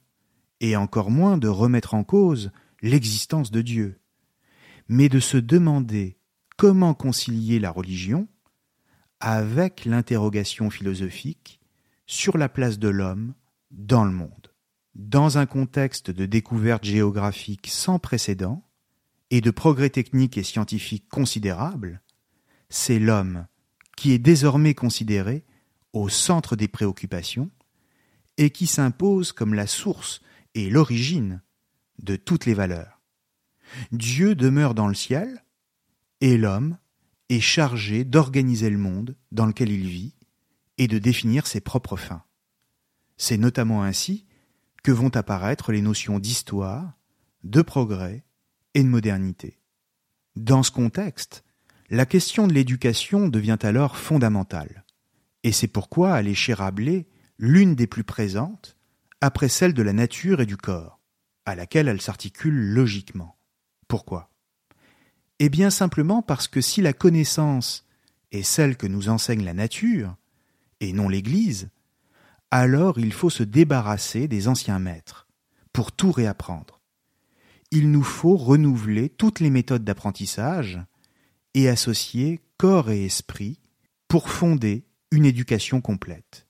et 0.61 0.77
encore 0.77 1.11
moins 1.11 1.37
de 1.37 1.49
remettre 1.49 1.95
en 1.95 2.05
cause 2.05 2.51
l'existence 2.81 3.51
de 3.51 3.61
Dieu, 3.61 3.99
mais 4.87 5.09
de 5.09 5.19
se 5.19 5.37
demander 5.37 6.17
comment 6.55 6.93
concilier 6.93 7.59
la 7.59 7.71
religion 7.71 8.27
avec 9.19 9.85
l'interrogation 9.85 10.69
philosophique 10.69 11.59
sur 12.05 12.37
la 12.37 12.47
place 12.47 12.79
de 12.79 12.87
l'homme 12.87 13.33
dans 13.71 14.05
le 14.05 14.11
monde. 14.11 14.51
Dans 14.93 15.37
un 15.37 15.45
contexte 15.45 16.11
de 16.11 16.25
découverte 16.25 16.83
géographique 16.83 17.67
sans 17.67 17.97
précédent 17.97 18.63
et 19.29 19.41
de 19.41 19.51
progrès 19.51 19.89
techniques 19.89 20.37
et 20.37 20.43
scientifiques 20.43 21.07
considérables, 21.09 22.01
c'est 22.69 22.99
l'homme 22.99 23.47
qui 23.97 24.11
est 24.11 24.19
désormais 24.19 24.73
considéré 24.73 25.43
au 25.93 26.09
centre 26.09 26.55
des 26.55 26.67
préoccupations 26.67 27.49
et 28.37 28.49
qui 28.49 28.67
s'impose 28.67 29.31
comme 29.31 29.53
la 29.53 29.67
source 29.67 30.21
et 30.55 30.69
l'origine 30.69 31.41
de 31.99 32.15
toutes 32.15 32.45
les 32.45 32.53
valeurs. 32.53 33.01
Dieu 33.91 34.35
demeure 34.35 34.73
dans 34.73 34.87
le 34.87 34.93
ciel 34.93 35.43
et 36.19 36.37
l'homme 36.37 36.77
est 37.29 37.39
chargé 37.39 38.03
d'organiser 38.03 38.69
le 38.69 38.77
monde 38.77 39.15
dans 39.31 39.45
lequel 39.45 39.71
il 39.71 39.87
vit 39.87 40.15
et 40.77 40.87
de 40.87 40.99
définir 40.99 41.47
ses 41.47 41.61
propres 41.61 41.95
fins. 41.95 42.23
C'est 43.17 43.37
notamment 43.37 43.83
ainsi 43.83 44.25
que 44.83 44.91
vont 44.91 45.15
apparaître 45.15 45.71
les 45.71 45.81
notions 45.81 46.19
d'histoire, 46.19 46.97
de 47.43 47.61
progrès 47.61 48.23
et 48.73 48.83
de 48.83 48.87
modernité. 48.87 49.59
Dans 50.35 50.63
ce 50.63 50.71
contexte, 50.71 51.43
la 51.89 52.05
question 52.05 52.47
de 52.47 52.53
l'éducation 52.53 53.27
devient 53.27 53.59
alors 53.61 53.97
fondamentale, 53.97 54.85
et 55.43 55.51
c'est 55.51 55.67
pourquoi 55.67 56.13
est 56.21 56.33
chez 56.33 56.53
Rabelais 56.53 57.07
l'une 57.37 57.75
des 57.75 57.87
plus 57.87 58.03
présentes, 58.03 58.77
après 59.21 59.49
celle 59.49 59.73
de 59.73 59.83
la 59.83 59.93
nature 59.93 60.41
et 60.41 60.45
du 60.45 60.57
corps, 60.57 60.99
à 61.45 61.55
laquelle 61.55 61.87
elle 61.87 62.01
s'articule 62.01 62.73
logiquement. 62.73 63.37
Pourquoi? 63.87 64.31
Eh 65.39 65.49
bien 65.49 65.69
simplement 65.69 66.21
parce 66.21 66.47
que 66.47 66.61
si 66.61 66.81
la 66.81 66.93
connaissance 66.93 67.87
est 68.31 68.43
celle 68.43 68.77
que 68.77 68.87
nous 68.87 69.09
enseigne 69.09 69.43
la 69.43 69.53
nature, 69.53 70.15
et 70.79 70.93
non 70.93 71.07
l'Église, 71.09 71.69
alors 72.49 72.99
il 72.99 73.13
faut 73.13 73.29
se 73.29 73.43
débarrasser 73.43 74.27
des 74.27 74.47
anciens 74.47 74.79
maîtres 74.79 75.27
pour 75.73 75.91
tout 75.91 76.11
réapprendre. 76.11 76.81
Il 77.71 77.91
nous 77.91 78.03
faut 78.03 78.35
renouveler 78.35 79.09
toutes 79.09 79.39
les 79.39 79.49
méthodes 79.49 79.83
d'apprentissage 79.83 80.79
et 81.53 81.69
associer 81.69 82.41
corps 82.57 82.89
et 82.91 83.05
esprit 83.05 83.59
pour 84.07 84.29
fonder 84.29 84.85
une 85.11 85.25
éducation 85.25 85.79
complète. 85.79 86.47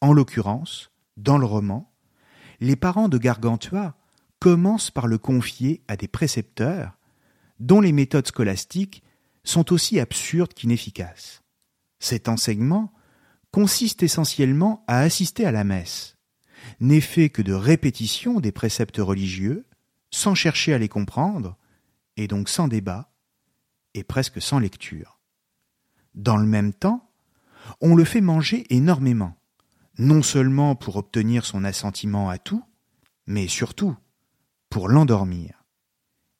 En 0.00 0.12
l'occurrence, 0.12 0.90
dans 1.16 1.38
le 1.38 1.46
roman, 1.46 1.89
les 2.60 2.76
parents 2.76 3.08
de 3.08 3.18
Gargantua 3.18 3.96
commencent 4.38 4.90
par 4.90 5.06
le 5.06 5.18
confier 5.18 5.82
à 5.88 5.96
des 5.96 6.08
précepteurs 6.08 6.96
dont 7.58 7.80
les 7.80 7.92
méthodes 7.92 8.26
scolastiques 8.26 9.02
sont 9.44 9.72
aussi 9.72 10.00
absurdes 10.00 10.54
qu'inefficaces. 10.54 11.42
Cet 11.98 12.28
enseignement 12.28 12.92
consiste 13.50 14.02
essentiellement 14.02 14.84
à 14.86 15.00
assister 15.00 15.44
à 15.44 15.52
la 15.52 15.64
messe, 15.64 16.16
n'est 16.78 17.00
fait 17.00 17.30
que 17.30 17.42
de 17.42 17.52
répétition 17.52 18.40
des 18.40 18.52
préceptes 18.52 18.98
religieux, 18.98 19.66
sans 20.10 20.34
chercher 20.34 20.72
à 20.72 20.78
les 20.78 20.88
comprendre, 20.88 21.56
et 22.16 22.28
donc 22.28 22.48
sans 22.48 22.68
débat, 22.68 23.12
et 23.94 24.04
presque 24.04 24.40
sans 24.40 24.58
lecture. 24.58 25.20
Dans 26.14 26.36
le 26.36 26.46
même 26.46 26.72
temps, 26.72 27.10
on 27.80 27.94
le 27.94 28.04
fait 28.04 28.20
manger 28.20 28.66
énormément, 28.70 29.36
non 30.00 30.22
seulement 30.22 30.74
pour 30.74 30.96
obtenir 30.96 31.44
son 31.44 31.62
assentiment 31.62 32.30
à 32.30 32.38
tout, 32.38 32.64
mais 33.26 33.48
surtout 33.48 33.94
pour 34.70 34.88
l'endormir. 34.88 35.64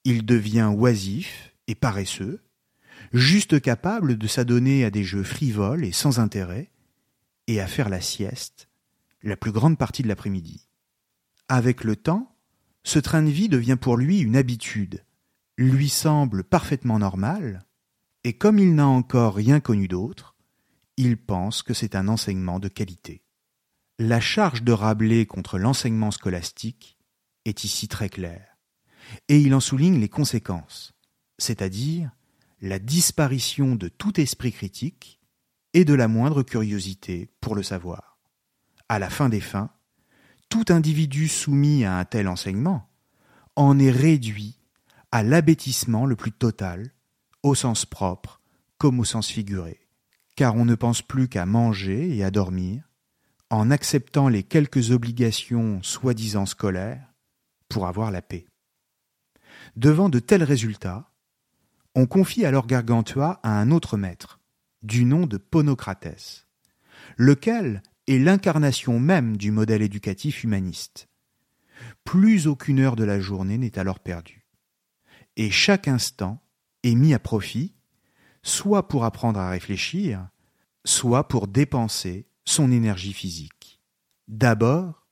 Il 0.05 0.25
devient 0.25 0.73
oisif 0.75 1.55
et 1.66 1.75
paresseux, 1.75 2.42
juste 3.12 3.61
capable 3.61 4.16
de 4.16 4.27
s'adonner 4.27 4.85
à 4.85 4.90
des 4.90 5.05
jeux 5.05 5.23
frivoles 5.23 5.85
et 5.85 5.92
sans 5.92 6.20
intérêt, 6.20 6.70
et 7.49 7.61
à 7.61 7.66
faire 7.66 7.90
la 7.90 8.01
sieste 8.01 8.68
la 9.23 9.37
plus 9.37 9.53
grande 9.53 9.77
partie 9.77 10.03
de 10.03 10.09
l'après-midi. 10.09 10.66
Avec 11.49 11.85
le 11.85 11.96
temps, 11.96 12.35
ce 12.83 12.99
train 12.99 13.23
de 13.23 13.29
vie 13.29 13.51
devient 13.51 13.77
pour 13.79 13.99
lui 13.99 14.20
une 14.20 14.37
habitude, 14.37 15.05
lui 15.59 15.90
semble 15.90 16.44
parfaitement 16.44 16.99
normal, 16.99 17.66
et 18.25 18.33
comme 18.33 18.59
il 18.59 18.75
n'a 18.75 18.87
encore 18.87 19.35
rien 19.35 19.61
connu 19.61 19.87
d'autre, 19.87 20.35
il 20.96 21.18
pense 21.18 21.62
que 21.62 21.75
c'est 21.75 21.94
un 21.94 22.09
enseignement 22.09 22.59
de 22.59 22.68
qualité. 22.68 23.23
La 24.02 24.18
charge 24.18 24.62
de 24.62 24.72
Rabelais 24.72 25.26
contre 25.26 25.58
l'enseignement 25.58 26.10
scolastique 26.10 26.96
est 27.44 27.64
ici 27.64 27.86
très 27.86 28.08
claire, 28.08 28.56
et 29.28 29.38
il 29.38 29.54
en 29.54 29.60
souligne 29.60 30.00
les 30.00 30.08
conséquences, 30.08 30.94
c'est-à-dire 31.36 32.10
la 32.62 32.78
disparition 32.78 33.74
de 33.74 33.88
tout 33.88 34.18
esprit 34.18 34.52
critique 34.52 35.20
et 35.74 35.84
de 35.84 35.92
la 35.92 36.08
moindre 36.08 36.42
curiosité 36.42 37.28
pour 37.42 37.54
le 37.54 37.62
savoir. 37.62 38.16
À 38.88 38.98
la 38.98 39.10
fin 39.10 39.28
des 39.28 39.42
fins, 39.42 39.68
tout 40.48 40.64
individu 40.70 41.28
soumis 41.28 41.84
à 41.84 41.98
un 41.98 42.06
tel 42.06 42.26
enseignement 42.26 42.88
en 43.54 43.78
est 43.78 43.90
réduit 43.90 44.56
à 45.12 45.22
l'abêtissement 45.22 46.06
le 46.06 46.16
plus 46.16 46.32
total, 46.32 46.94
au 47.42 47.54
sens 47.54 47.84
propre 47.84 48.40
comme 48.78 48.98
au 48.98 49.04
sens 49.04 49.28
figuré, 49.28 49.78
car 50.36 50.56
on 50.56 50.64
ne 50.64 50.74
pense 50.74 51.02
plus 51.02 51.28
qu'à 51.28 51.44
manger 51.44 52.16
et 52.16 52.24
à 52.24 52.30
dormir, 52.30 52.89
en 53.50 53.70
acceptant 53.70 54.28
les 54.28 54.44
quelques 54.44 54.92
obligations 54.92 55.82
soi-disant 55.82 56.46
scolaires 56.46 57.12
pour 57.68 57.86
avoir 57.86 58.10
la 58.10 58.22
paix. 58.22 58.46
Devant 59.76 60.08
de 60.08 60.20
tels 60.20 60.44
résultats, 60.44 61.12
on 61.94 62.06
confie 62.06 62.44
alors 62.44 62.66
Gargantua 62.66 63.40
à 63.42 63.60
un 63.60 63.72
autre 63.72 63.96
maître, 63.96 64.38
du 64.82 65.04
nom 65.04 65.26
de 65.26 65.36
Ponocrates, 65.36 66.46
lequel 67.16 67.82
est 68.06 68.18
l'incarnation 68.18 69.00
même 69.00 69.36
du 69.36 69.50
modèle 69.50 69.82
éducatif 69.82 70.44
humaniste. 70.44 71.08
Plus 72.04 72.46
aucune 72.46 72.78
heure 72.80 72.96
de 72.96 73.04
la 73.04 73.20
journée 73.20 73.58
n'est 73.58 73.78
alors 73.78 74.00
perdue. 74.00 74.46
Et 75.36 75.50
chaque 75.50 75.88
instant 75.88 76.42
est 76.82 76.94
mis 76.94 77.14
à 77.14 77.18
profit, 77.18 77.74
soit 78.42 78.88
pour 78.88 79.04
apprendre 79.04 79.40
à 79.40 79.50
réfléchir, 79.50 80.28
soit 80.84 81.28
pour 81.28 81.46
dépenser 81.46 82.29
son 82.50 82.70
énergie 82.70 83.12
physique. 83.12 83.80
D'abord, 84.28 85.06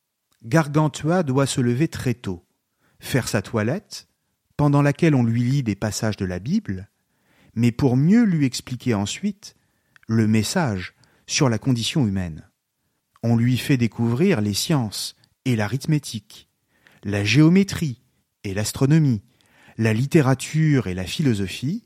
Gargantua 0.45 1.23
doit 1.23 1.47
se 1.47 1.61
lever 1.61 1.89
très 1.89 2.15
tôt, 2.15 2.47
faire 3.01 3.29
sa 3.29 3.43
toilette, 3.43 4.09
pendant 4.57 4.83
laquelle 4.83 5.15
on 5.15 5.25
lui 5.25 5.43
lit 5.43 5.63
des 5.63 5.77
passages 5.77 6.17
de 6.17 6.25
la 6.25 6.39
Bible, 6.41 6.89
mais 7.55 7.73
pour 7.73 7.97
mieux 7.97 8.25
lui 8.25 8.45
expliquer 8.45 8.95
ensuite 8.95 9.55
le 10.07 10.27
message 10.27 10.95
sur 11.27 11.49
la 11.49 11.59
condition 11.59 12.07
humaine. 12.07 12.49
On 13.23 13.37
lui 13.37 13.57
fait 13.57 13.77
découvrir 13.77 14.41
les 14.41 14.55
sciences 14.55 15.17
et 15.45 15.57
l'arithmétique, 15.57 16.49
la 17.05 17.25
géométrie 17.25 18.03
et 18.45 18.55
l'astronomie, 18.55 19.23
la 19.77 19.93
littérature 19.93 20.87
et 20.87 20.95
la 20.95 21.05
philosophie, 21.05 21.85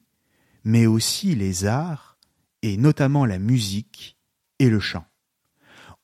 mais 0.64 0.86
aussi 0.86 1.34
les 1.34 1.64
arts, 1.64 2.18
et 2.62 2.76
notamment 2.76 3.26
la 3.26 3.38
musique 3.38 4.18
et 4.58 4.70
le 4.70 4.80
chant. 4.80 5.04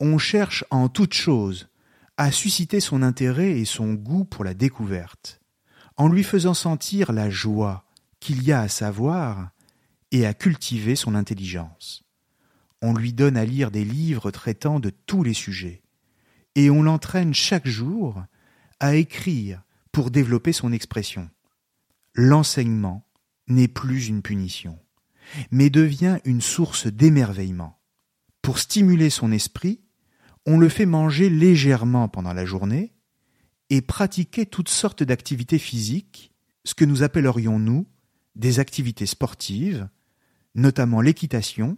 On 0.00 0.18
cherche 0.18 0.64
en 0.70 0.88
toute 0.88 1.14
chose 1.14 1.68
à 2.16 2.30
susciter 2.30 2.80
son 2.80 3.02
intérêt 3.02 3.58
et 3.58 3.64
son 3.64 3.94
goût 3.94 4.24
pour 4.24 4.44
la 4.44 4.54
découverte, 4.54 5.40
en 5.96 6.08
lui 6.08 6.22
faisant 6.22 6.54
sentir 6.54 7.12
la 7.12 7.30
joie 7.30 7.84
qu'il 8.20 8.42
y 8.42 8.52
a 8.52 8.60
à 8.60 8.68
savoir 8.68 9.50
et 10.12 10.26
à 10.26 10.34
cultiver 10.34 10.96
son 10.96 11.14
intelligence. 11.14 12.04
On 12.80 12.94
lui 12.94 13.12
donne 13.12 13.36
à 13.36 13.44
lire 13.44 13.70
des 13.70 13.84
livres 13.84 14.30
traitant 14.30 14.78
de 14.80 14.90
tous 14.90 15.22
les 15.22 15.34
sujets, 15.34 15.82
et 16.54 16.70
on 16.70 16.82
l'entraîne 16.82 17.34
chaque 17.34 17.66
jour 17.66 18.22
à 18.80 18.94
écrire 18.94 19.62
pour 19.90 20.10
développer 20.10 20.52
son 20.52 20.72
expression. 20.72 21.28
L'enseignement 22.14 23.04
n'est 23.48 23.68
plus 23.68 24.08
une 24.08 24.22
punition, 24.22 24.78
mais 25.50 25.70
devient 25.70 26.18
une 26.24 26.40
source 26.40 26.86
d'émerveillement. 26.86 27.80
Pour 28.42 28.58
stimuler 28.58 29.10
son 29.10 29.32
esprit, 29.32 29.80
on 30.46 30.58
le 30.58 30.68
fait 30.68 30.86
manger 30.86 31.30
légèrement 31.30 32.08
pendant 32.08 32.32
la 32.32 32.44
journée 32.44 32.94
et 33.70 33.82
pratiquer 33.82 34.46
toutes 34.46 34.68
sortes 34.68 35.02
d'activités 35.02 35.58
physiques, 35.58 36.32
ce 36.64 36.74
que 36.74 36.84
nous 36.84 37.02
appellerions, 37.02 37.58
nous, 37.58 37.86
des 38.34 38.60
activités 38.60 39.06
sportives, 39.06 39.88
notamment 40.54 41.00
l'équitation, 41.00 41.76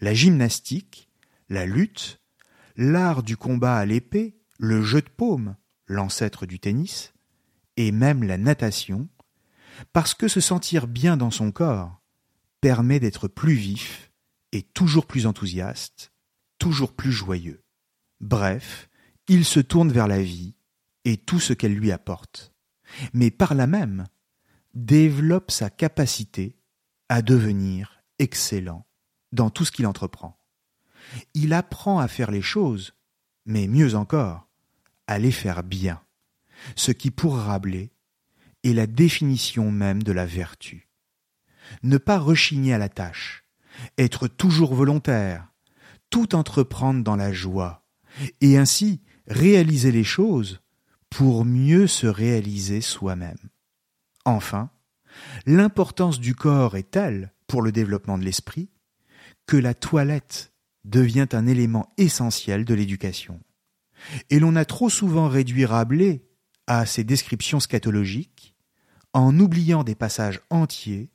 la 0.00 0.14
gymnastique, 0.14 1.08
la 1.48 1.66
lutte, 1.66 2.20
l'art 2.76 3.22
du 3.22 3.36
combat 3.36 3.76
à 3.76 3.86
l'épée, 3.86 4.36
le 4.58 4.82
jeu 4.82 5.02
de 5.02 5.08
paume, 5.08 5.56
l'ancêtre 5.86 6.46
du 6.46 6.60
tennis, 6.60 7.14
et 7.76 7.90
même 7.90 8.22
la 8.22 8.38
natation, 8.38 9.08
parce 9.92 10.14
que 10.14 10.28
se 10.28 10.40
sentir 10.40 10.86
bien 10.86 11.16
dans 11.16 11.30
son 11.30 11.50
corps 11.50 12.00
permet 12.60 13.00
d'être 13.00 13.28
plus 13.28 13.54
vif 13.54 14.12
et 14.52 14.62
toujours 14.62 15.06
plus 15.06 15.26
enthousiaste, 15.26 16.12
toujours 16.58 16.94
plus 16.94 17.12
joyeux. 17.12 17.63
Bref, 18.24 18.88
il 19.28 19.44
se 19.44 19.60
tourne 19.60 19.92
vers 19.92 20.08
la 20.08 20.22
vie 20.22 20.54
et 21.04 21.18
tout 21.18 21.38
ce 21.38 21.52
qu'elle 21.52 21.74
lui 21.74 21.92
apporte, 21.92 22.54
mais 23.12 23.30
par 23.30 23.52
là 23.52 23.66
même 23.66 24.06
développe 24.72 25.50
sa 25.50 25.68
capacité 25.68 26.56
à 27.10 27.20
devenir 27.20 28.02
excellent 28.18 28.86
dans 29.32 29.50
tout 29.50 29.66
ce 29.66 29.72
qu'il 29.72 29.86
entreprend. 29.86 30.42
Il 31.34 31.52
apprend 31.52 31.98
à 31.98 32.08
faire 32.08 32.30
les 32.30 32.40
choses, 32.40 32.94
mais 33.44 33.68
mieux 33.68 33.94
encore, 33.94 34.48
à 35.06 35.18
les 35.18 35.30
faire 35.30 35.62
bien, 35.62 36.02
ce 36.76 36.92
qui 36.92 37.10
pour 37.10 37.36
Rabelais 37.36 37.92
est 38.62 38.72
la 38.72 38.86
définition 38.86 39.70
même 39.70 40.02
de 40.02 40.12
la 40.12 40.24
vertu. 40.24 40.88
Ne 41.82 41.98
pas 41.98 42.18
rechigner 42.18 42.72
à 42.72 42.78
la 42.78 42.88
tâche, 42.88 43.44
être 43.98 44.28
toujours 44.28 44.74
volontaire, 44.74 45.46
tout 46.08 46.34
entreprendre 46.34 47.04
dans 47.04 47.16
la 47.16 47.30
joie, 47.30 47.83
et 48.40 48.58
ainsi 48.58 49.00
réaliser 49.26 49.92
les 49.92 50.04
choses 50.04 50.60
pour 51.10 51.44
mieux 51.44 51.86
se 51.86 52.06
réaliser 52.06 52.80
soi-même. 52.80 53.38
Enfin, 54.24 54.70
l'importance 55.46 56.18
du 56.20 56.34
corps 56.34 56.76
est 56.76 56.90
telle 56.90 57.32
pour 57.46 57.62
le 57.62 57.72
développement 57.72 58.18
de 58.18 58.24
l'esprit 58.24 58.70
que 59.46 59.56
la 59.56 59.74
toilette 59.74 60.52
devient 60.84 61.28
un 61.32 61.46
élément 61.46 61.92
essentiel 61.98 62.64
de 62.64 62.74
l'éducation. 62.74 63.40
Et 64.30 64.38
l'on 64.38 64.56
a 64.56 64.64
trop 64.64 64.90
souvent 64.90 65.28
réduit 65.28 65.64
Rabelais 65.64 66.24
à 66.66 66.86
ses 66.86 67.04
descriptions 67.04 67.60
scatologiques, 67.60 68.54
en 69.12 69.38
oubliant 69.38 69.84
des 69.84 69.94
passages 69.94 70.40
entiers 70.50 71.10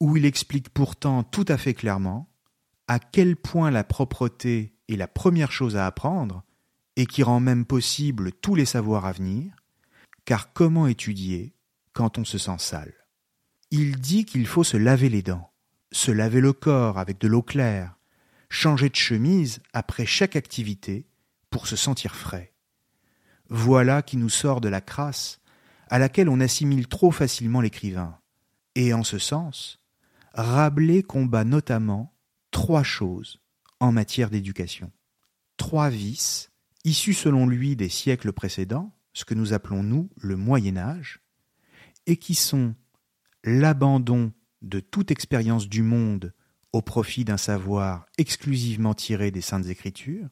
où 0.00 0.16
il 0.16 0.24
explique 0.24 0.70
pourtant 0.70 1.22
tout 1.22 1.44
à 1.48 1.56
fait 1.56 1.74
clairement 1.74 2.28
à 2.88 2.98
quel 2.98 3.36
point 3.36 3.70
la 3.70 3.84
propreté 3.84 4.75
est 4.88 4.96
la 4.96 5.08
première 5.08 5.52
chose 5.52 5.76
à 5.76 5.86
apprendre 5.86 6.42
et 6.96 7.06
qui 7.06 7.22
rend 7.22 7.40
même 7.40 7.64
possible 7.64 8.32
tous 8.32 8.54
les 8.54 8.64
savoirs 8.64 9.04
à 9.04 9.12
venir, 9.12 9.54
car 10.24 10.52
comment 10.52 10.86
étudier 10.86 11.54
quand 11.92 12.18
on 12.18 12.24
se 12.24 12.38
sent 12.38 12.58
sale? 12.58 12.94
Il 13.70 14.00
dit 14.00 14.24
qu'il 14.24 14.46
faut 14.46 14.64
se 14.64 14.76
laver 14.76 15.08
les 15.08 15.22
dents, 15.22 15.50
se 15.92 16.10
laver 16.10 16.40
le 16.40 16.52
corps 16.52 16.98
avec 16.98 17.20
de 17.20 17.28
l'eau 17.28 17.42
claire, 17.42 17.96
changer 18.48 18.88
de 18.88 18.96
chemise 18.96 19.60
après 19.72 20.06
chaque 20.06 20.36
activité 20.36 21.06
pour 21.50 21.66
se 21.66 21.76
sentir 21.76 22.14
frais. 22.14 22.52
Voilà 23.48 24.02
qui 24.02 24.16
nous 24.16 24.28
sort 24.28 24.60
de 24.60 24.68
la 24.68 24.80
crasse 24.80 25.40
à 25.88 25.98
laquelle 25.98 26.28
on 26.28 26.40
assimile 26.40 26.88
trop 26.88 27.10
facilement 27.10 27.60
l'écrivain. 27.60 28.18
Et 28.74 28.92
en 28.92 29.04
ce 29.04 29.18
sens, 29.18 29.78
Rabelais 30.34 31.02
combat 31.02 31.44
notamment 31.44 32.12
trois 32.50 32.82
choses 32.82 33.40
en 33.80 33.92
matière 33.92 34.30
d'éducation. 34.30 34.90
Trois 35.56 35.90
vices, 35.90 36.50
issus 36.84 37.14
selon 37.14 37.46
lui 37.46 37.76
des 37.76 37.88
siècles 37.88 38.32
précédents, 38.32 38.94
ce 39.12 39.24
que 39.24 39.34
nous 39.34 39.52
appelons 39.52 39.82
nous 39.82 40.10
le 40.16 40.36
Moyen 40.36 40.76
Âge, 40.76 41.20
et 42.06 42.16
qui 42.16 42.34
sont 42.34 42.74
l'abandon 43.44 44.32
de 44.62 44.80
toute 44.80 45.10
expérience 45.10 45.68
du 45.68 45.82
monde 45.82 46.32
au 46.72 46.82
profit 46.82 47.24
d'un 47.24 47.36
savoir 47.36 48.06
exclusivement 48.18 48.94
tiré 48.94 49.30
des 49.30 49.40
saintes 49.40 49.66
écritures, 49.66 50.28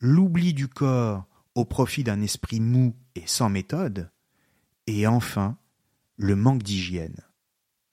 l'oubli 0.00 0.52
du 0.52 0.68
corps 0.68 1.26
au 1.54 1.64
profit 1.64 2.04
d'un 2.04 2.20
esprit 2.20 2.60
mou 2.60 2.94
et 3.14 3.26
sans 3.26 3.48
méthode, 3.48 4.10
et 4.86 5.06
enfin 5.06 5.56
le 6.16 6.36
manque 6.36 6.62
d'hygiène. 6.62 7.20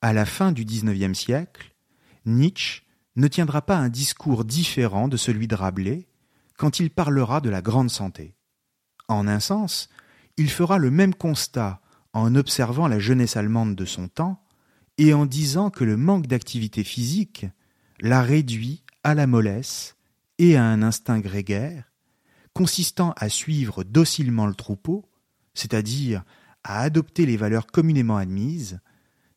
À 0.02 0.14
la 0.14 0.26
fin 0.26 0.52
du 0.52 0.66
XIXe 0.66 1.18
siècle, 1.18 1.74
Nietzsche 2.26 2.84
ne 3.16 3.28
tiendra 3.28 3.62
pas 3.62 3.78
un 3.78 3.90
discours 3.90 4.46
différent 4.46 5.08
de 5.08 5.18
celui 5.18 5.48
de 5.48 5.56
Rabelais 5.56 6.08
quand 6.58 6.80
il 6.80 6.92
parlera 6.92 7.42
de 7.42 7.50
la 7.50 7.62
grande 7.62 7.90
santé. 7.90 8.36
En 9.08 9.28
un 9.28 9.40
sens, 9.40 9.90
il 10.38 10.50
fera 10.50 10.78
le 10.78 10.92
même 10.92 11.14
constat 11.14 11.82
en 12.14 12.36
observant 12.36 12.88
la 12.88 13.00
jeunesse 13.00 13.38
allemande 13.38 13.76
de 13.76 13.86
son 13.86 14.08
temps 14.08 14.44
et 14.98 15.14
en 15.14 15.26
disant 15.26 15.70
que 15.70 15.84
le 15.84 15.98
manque 15.98 16.28
d'activité 16.28 16.84
physique 16.84 17.46
la 18.00 18.22
réduit 18.22 18.84
à 19.04 19.14
la 19.14 19.28
mollesse 19.28 19.96
et 20.38 20.56
à 20.58 20.64
un 20.64 20.82
instinct 20.82 21.20
grégaire 21.20 21.92
consistant 22.54 23.14
à 23.18 23.30
suivre 23.30 23.84
docilement 23.84 24.46
le 24.46 24.56
troupeau, 24.56 25.10
c'est-à-dire 25.54 26.24
à 26.64 26.82
adopter 26.82 27.26
les 27.26 27.38
valeurs 27.38 27.68
communément 27.68 28.18
admises, 28.18 28.80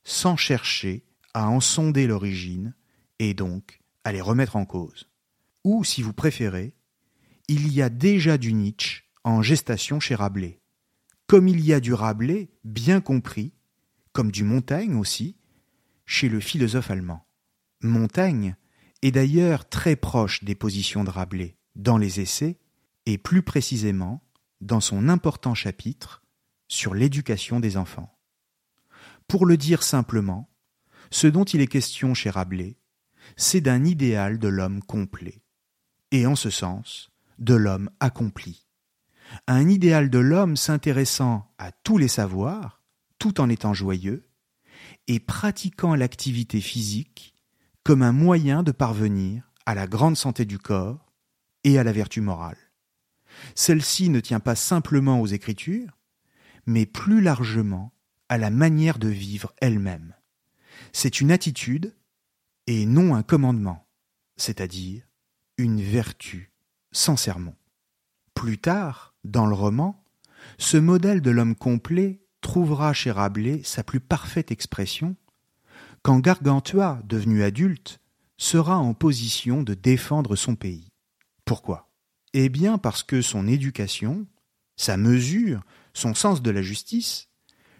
sans 0.02 0.36
chercher 0.36 1.04
à 1.32 1.48
en 1.48 1.60
sonder 1.60 2.06
l'origine 2.06 2.74
et 3.28 3.34
donc 3.34 3.80
à 4.04 4.12
les 4.12 4.20
remettre 4.20 4.56
en 4.56 4.66
cause. 4.66 5.08
Ou, 5.64 5.82
si 5.84 6.02
vous 6.02 6.12
préférez, 6.12 6.74
il 7.48 7.72
y 7.72 7.80
a 7.80 7.88
déjà 7.88 8.38
du 8.38 8.52
Nietzsche 8.52 9.04
en 9.24 9.42
gestation 9.42 10.00
chez 10.00 10.14
Rabelais, 10.14 10.60
comme 11.26 11.48
il 11.48 11.60
y 11.60 11.72
a 11.72 11.80
du 11.80 11.94
Rabelais 11.94 12.50
bien 12.64 13.00
compris, 13.00 13.52
comme 14.12 14.30
du 14.30 14.44
Montaigne 14.44 14.94
aussi, 14.94 15.36
chez 16.06 16.28
le 16.28 16.40
philosophe 16.40 16.90
allemand. 16.90 17.26
Montaigne 17.80 18.56
est 19.02 19.10
d'ailleurs 19.10 19.68
très 19.68 19.96
proche 19.96 20.44
des 20.44 20.54
positions 20.54 21.04
de 21.04 21.10
Rabelais 21.10 21.56
dans 21.76 21.98
les 21.98 22.20
essais 22.20 22.58
et 23.06 23.18
plus 23.18 23.42
précisément 23.42 24.22
dans 24.60 24.80
son 24.80 25.08
important 25.08 25.54
chapitre 25.54 26.22
sur 26.68 26.94
l'éducation 26.94 27.60
des 27.60 27.76
enfants. 27.76 28.18
Pour 29.28 29.46
le 29.46 29.56
dire 29.56 29.82
simplement, 29.82 30.50
ce 31.10 31.26
dont 31.26 31.44
il 31.44 31.60
est 31.60 31.66
question 31.66 32.14
chez 32.14 32.30
Rabelais, 32.30 32.76
c'est 33.36 33.60
d'un 33.60 33.84
idéal 33.84 34.38
de 34.38 34.48
l'homme 34.48 34.82
complet, 34.82 35.42
et 36.10 36.26
en 36.26 36.36
ce 36.36 36.50
sens, 36.50 37.10
de 37.38 37.54
l'homme 37.54 37.90
accompli. 38.00 38.66
Un 39.46 39.68
idéal 39.68 40.10
de 40.10 40.18
l'homme 40.18 40.56
s'intéressant 40.56 41.52
à 41.58 41.72
tous 41.72 41.98
les 41.98 42.08
savoirs, 42.08 42.82
tout 43.18 43.40
en 43.40 43.48
étant 43.48 43.74
joyeux, 43.74 44.28
et 45.08 45.20
pratiquant 45.20 45.94
l'activité 45.94 46.60
physique 46.60 47.34
comme 47.82 48.02
un 48.02 48.12
moyen 48.12 48.62
de 48.62 48.72
parvenir 48.72 49.50
à 49.66 49.74
la 49.74 49.86
grande 49.86 50.16
santé 50.16 50.44
du 50.44 50.58
corps 50.58 51.12
et 51.64 51.78
à 51.78 51.84
la 51.84 51.92
vertu 51.92 52.20
morale. 52.20 52.58
Celle-ci 53.54 54.08
ne 54.08 54.20
tient 54.20 54.40
pas 54.40 54.54
simplement 54.54 55.20
aux 55.20 55.26
Écritures, 55.26 55.98
mais 56.66 56.86
plus 56.86 57.20
largement 57.20 57.92
à 58.28 58.38
la 58.38 58.50
manière 58.50 58.98
de 58.98 59.08
vivre 59.08 59.52
elle-même. 59.60 60.14
C'est 60.92 61.20
une 61.20 61.30
attitude 61.30 61.94
et 62.66 62.86
non 62.86 63.14
un 63.14 63.22
commandement, 63.22 63.86
c'est-à-dire 64.36 65.02
une 65.58 65.80
vertu 65.80 66.52
sans 66.92 67.16
sermon. 67.16 67.54
Plus 68.34 68.58
tard, 68.58 69.14
dans 69.24 69.46
le 69.46 69.54
roman, 69.54 70.04
ce 70.58 70.76
modèle 70.76 71.20
de 71.20 71.30
l'homme 71.30 71.54
complet 71.54 72.20
trouvera 72.40 72.92
chez 72.92 73.10
Rabelais 73.10 73.62
sa 73.62 73.82
plus 73.82 74.00
parfaite 74.00 74.50
expression 74.50 75.16
quand 76.02 76.20
Gargantua, 76.20 77.00
devenu 77.04 77.42
adulte, 77.42 77.98
sera 78.36 78.76
en 78.76 78.92
position 78.92 79.62
de 79.62 79.72
défendre 79.72 80.36
son 80.36 80.54
pays. 80.54 80.92
Pourquoi? 81.46 81.90
Eh 82.34 82.50
bien 82.50 82.76
parce 82.76 83.02
que 83.02 83.22
son 83.22 83.48
éducation, 83.48 84.26
sa 84.76 84.98
mesure, 84.98 85.62
son 85.94 86.14
sens 86.14 86.42
de 86.42 86.50
la 86.50 86.60
justice, 86.60 87.28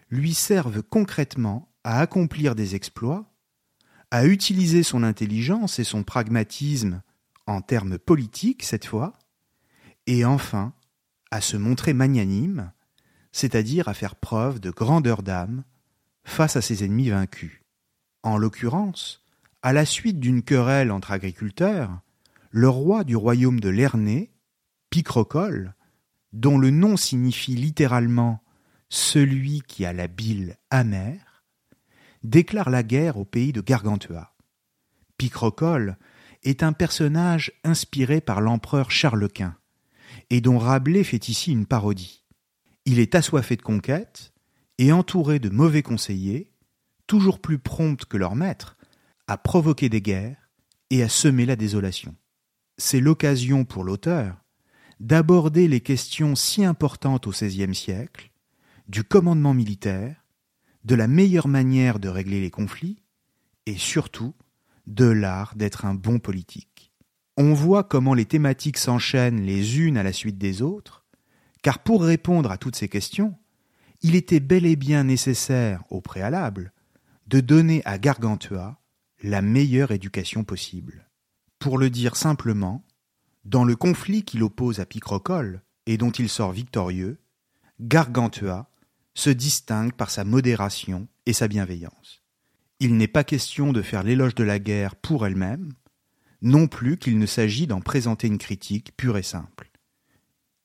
lui 0.08 0.32
servent 0.32 0.82
concrètement 0.82 1.70
à 1.84 2.00
accomplir 2.00 2.54
des 2.54 2.74
exploits, 2.74 3.33
à 4.14 4.26
utiliser 4.26 4.84
son 4.84 5.02
intelligence 5.02 5.80
et 5.80 5.82
son 5.84 6.04
pragmatisme 6.04 7.02
en 7.48 7.60
termes 7.60 7.98
politiques 7.98 8.62
cette 8.62 8.86
fois, 8.86 9.12
et 10.06 10.24
enfin 10.24 10.72
à 11.32 11.40
se 11.40 11.56
montrer 11.56 11.94
magnanime, 11.94 12.70
c'est-à-dire 13.32 13.88
à 13.88 13.92
faire 13.92 14.14
preuve 14.14 14.60
de 14.60 14.70
grandeur 14.70 15.24
d'âme 15.24 15.64
face 16.22 16.54
à 16.54 16.62
ses 16.62 16.84
ennemis 16.84 17.08
vaincus. 17.08 17.60
En 18.22 18.38
l'occurrence, 18.38 19.24
à 19.62 19.72
la 19.72 19.84
suite 19.84 20.20
d'une 20.20 20.44
querelle 20.44 20.92
entre 20.92 21.10
agriculteurs, 21.10 21.98
le 22.50 22.68
roi 22.68 23.02
du 23.02 23.16
royaume 23.16 23.58
de 23.58 23.68
Lernée, 23.68 24.30
Picrocole, 24.90 25.74
dont 26.32 26.56
le 26.56 26.70
nom 26.70 26.96
signifie 26.96 27.56
littéralement 27.56 28.44
celui 28.88 29.62
qui 29.62 29.84
a 29.84 29.92
la 29.92 30.06
bile 30.06 30.56
amère, 30.70 31.23
déclare 32.24 32.70
la 32.70 32.82
guerre 32.82 33.18
au 33.18 33.24
pays 33.24 33.52
de 33.52 33.60
Gargantua. 33.60 34.34
Picrocole 35.18 35.96
est 36.42 36.62
un 36.62 36.72
personnage 36.72 37.52
inspiré 37.62 38.20
par 38.20 38.40
l'empereur 38.40 38.90
Charles 38.90 39.28
Quint, 39.28 39.56
et 40.30 40.40
dont 40.40 40.58
Rabelais 40.58 41.04
fait 41.04 41.28
ici 41.28 41.52
une 41.52 41.66
parodie. 41.66 42.24
Il 42.86 42.98
est 42.98 43.14
assoiffé 43.14 43.56
de 43.56 43.62
conquête 43.62 44.32
et 44.78 44.92
entouré 44.92 45.38
de 45.38 45.48
mauvais 45.48 45.82
conseillers, 45.82 46.52
toujours 47.06 47.40
plus 47.40 47.58
prompts 47.58 48.04
que 48.04 48.16
leurs 48.16 48.34
maîtres 48.34 48.76
à 49.26 49.38
provoquer 49.38 49.88
des 49.88 50.02
guerres 50.02 50.50
et 50.90 51.02
à 51.02 51.08
semer 51.08 51.46
la 51.46 51.56
désolation. 51.56 52.14
C'est 52.76 53.00
l'occasion 53.00 53.64
pour 53.64 53.84
l'auteur 53.84 54.36
d'aborder 55.00 55.68
les 55.68 55.80
questions 55.80 56.34
si 56.34 56.64
importantes 56.64 57.26
au 57.26 57.30
XVIe 57.30 57.74
siècle, 57.74 58.30
du 58.88 59.02
commandement 59.04 59.54
militaire, 59.54 60.23
de 60.84 60.94
la 60.94 61.06
meilleure 61.06 61.48
manière 61.48 61.98
de 61.98 62.08
régler 62.08 62.40
les 62.40 62.50
conflits, 62.50 63.02
et 63.66 63.76
surtout 63.76 64.34
de 64.86 65.06
l'art 65.06 65.54
d'être 65.56 65.84
un 65.86 65.94
bon 65.94 66.18
politique. 66.18 66.92
On 67.36 67.54
voit 67.54 67.84
comment 67.84 68.14
les 68.14 68.26
thématiques 68.26 68.78
s'enchaînent 68.78 69.40
les 69.40 69.80
unes 69.80 69.96
à 69.96 70.02
la 70.02 70.12
suite 70.12 70.38
des 70.38 70.62
autres, 70.62 71.04
car 71.62 71.78
pour 71.78 72.02
répondre 72.02 72.50
à 72.50 72.58
toutes 72.58 72.76
ces 72.76 72.88
questions, 72.88 73.34
il 74.02 74.14
était 74.14 74.40
bel 74.40 74.66
et 74.66 74.76
bien 74.76 75.04
nécessaire, 75.04 75.82
au 75.88 76.00
préalable, 76.00 76.72
de 77.26 77.40
donner 77.40 77.80
à 77.86 77.98
Gargantua 77.98 78.78
la 79.22 79.40
meilleure 79.40 79.90
éducation 79.90 80.44
possible. 80.44 81.08
Pour 81.58 81.78
le 81.78 81.88
dire 81.88 82.14
simplement, 82.14 82.84
dans 83.46 83.64
le 83.64 83.76
conflit 83.76 84.22
qu'il 84.22 84.42
oppose 84.42 84.80
à 84.80 84.86
Picrocole 84.86 85.62
et 85.86 85.96
dont 85.96 86.10
il 86.10 86.28
sort 86.28 86.52
victorieux, 86.52 87.18
Gargantua 87.80 88.70
se 89.14 89.30
distingue 89.30 89.92
par 89.92 90.10
sa 90.10 90.24
modération 90.24 91.08
et 91.26 91.32
sa 91.32 91.48
bienveillance. 91.48 92.22
Il 92.80 92.96
n'est 92.96 93.08
pas 93.08 93.24
question 93.24 93.72
de 93.72 93.82
faire 93.82 94.02
l'éloge 94.02 94.34
de 94.34 94.44
la 94.44 94.58
guerre 94.58 94.96
pour 94.96 95.26
elle-même, 95.26 95.72
non 96.42 96.66
plus 96.66 96.98
qu'il 96.98 97.18
ne 97.18 97.26
s'agit 97.26 97.66
d'en 97.66 97.80
présenter 97.80 98.26
une 98.26 98.38
critique 98.38 98.96
pure 98.96 99.16
et 99.16 99.22
simple. 99.22 99.70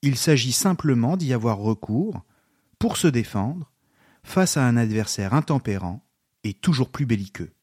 Il 0.02 0.18
s'agit 0.18 0.52
simplement 0.52 1.18
d'y 1.18 1.34
avoir 1.34 1.58
recours 1.58 2.26
pour 2.80 2.98
se 2.98 3.08
défendre 3.08 3.72
face 4.24 4.58
à 4.58 4.66
un 4.66 4.78
adversaire 4.78 5.34
intempérant 5.34 6.06
et 6.44 6.54
toujours 6.54 6.90
plus 6.90 7.06
belliqueux. 7.06 7.54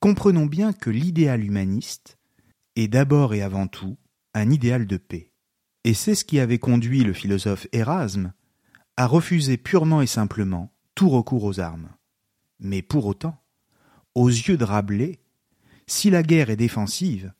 Comprenons 0.00 0.46
bien 0.46 0.72
que 0.72 0.90
l'idéal 0.90 1.44
humaniste 1.44 2.18
est 2.76 2.88
d'abord 2.88 3.34
et 3.34 3.42
avant 3.42 3.66
tout 3.66 3.98
un 4.34 4.50
idéal 4.50 4.86
de 4.86 4.96
paix. 4.96 5.32
Et 5.84 5.94
c'est 5.94 6.14
ce 6.14 6.24
qui 6.24 6.40
avait 6.40 6.58
conduit 6.58 7.04
le 7.04 7.12
philosophe 7.12 7.66
Erasme 7.72 8.32
à 9.00 9.06
refuser 9.06 9.56
purement 9.56 10.02
et 10.02 10.06
simplement 10.06 10.74
tout 10.94 11.08
recours 11.08 11.44
aux 11.44 11.58
armes. 11.58 11.88
Mais 12.58 12.82
pour 12.82 13.06
autant, 13.06 13.42
aux 14.14 14.28
yeux 14.28 14.58
de 14.58 14.64
Rabelais, 14.64 15.20
si 15.86 16.10
la 16.10 16.22
guerre 16.22 16.50
est 16.50 16.56
défensive, 16.56 17.32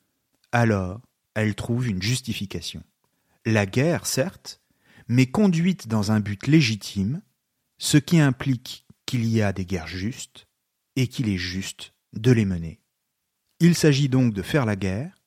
alors 0.52 1.02
elle 1.34 1.54
trouve 1.54 1.86
une 1.86 2.00
justification. 2.00 2.82
La 3.44 3.66
guerre, 3.66 4.06
certes, 4.06 4.62
mais 5.06 5.26
conduite 5.26 5.86
dans 5.86 6.12
un 6.12 6.20
but 6.20 6.46
légitime, 6.46 7.20
ce 7.76 7.98
qui 7.98 8.20
implique 8.20 8.86
qu'il 9.04 9.26
y 9.26 9.42
a 9.42 9.52
des 9.52 9.66
guerres 9.66 9.86
justes 9.86 10.48
et 10.96 11.08
qu'il 11.08 11.28
est 11.28 11.36
juste 11.36 11.92
de 12.14 12.32
les 12.32 12.46
mener. 12.46 12.80
Il 13.58 13.74
s'agit 13.74 14.08
donc 14.08 14.32
de 14.32 14.40
faire 14.40 14.64
la 14.64 14.76
guerre, 14.76 15.22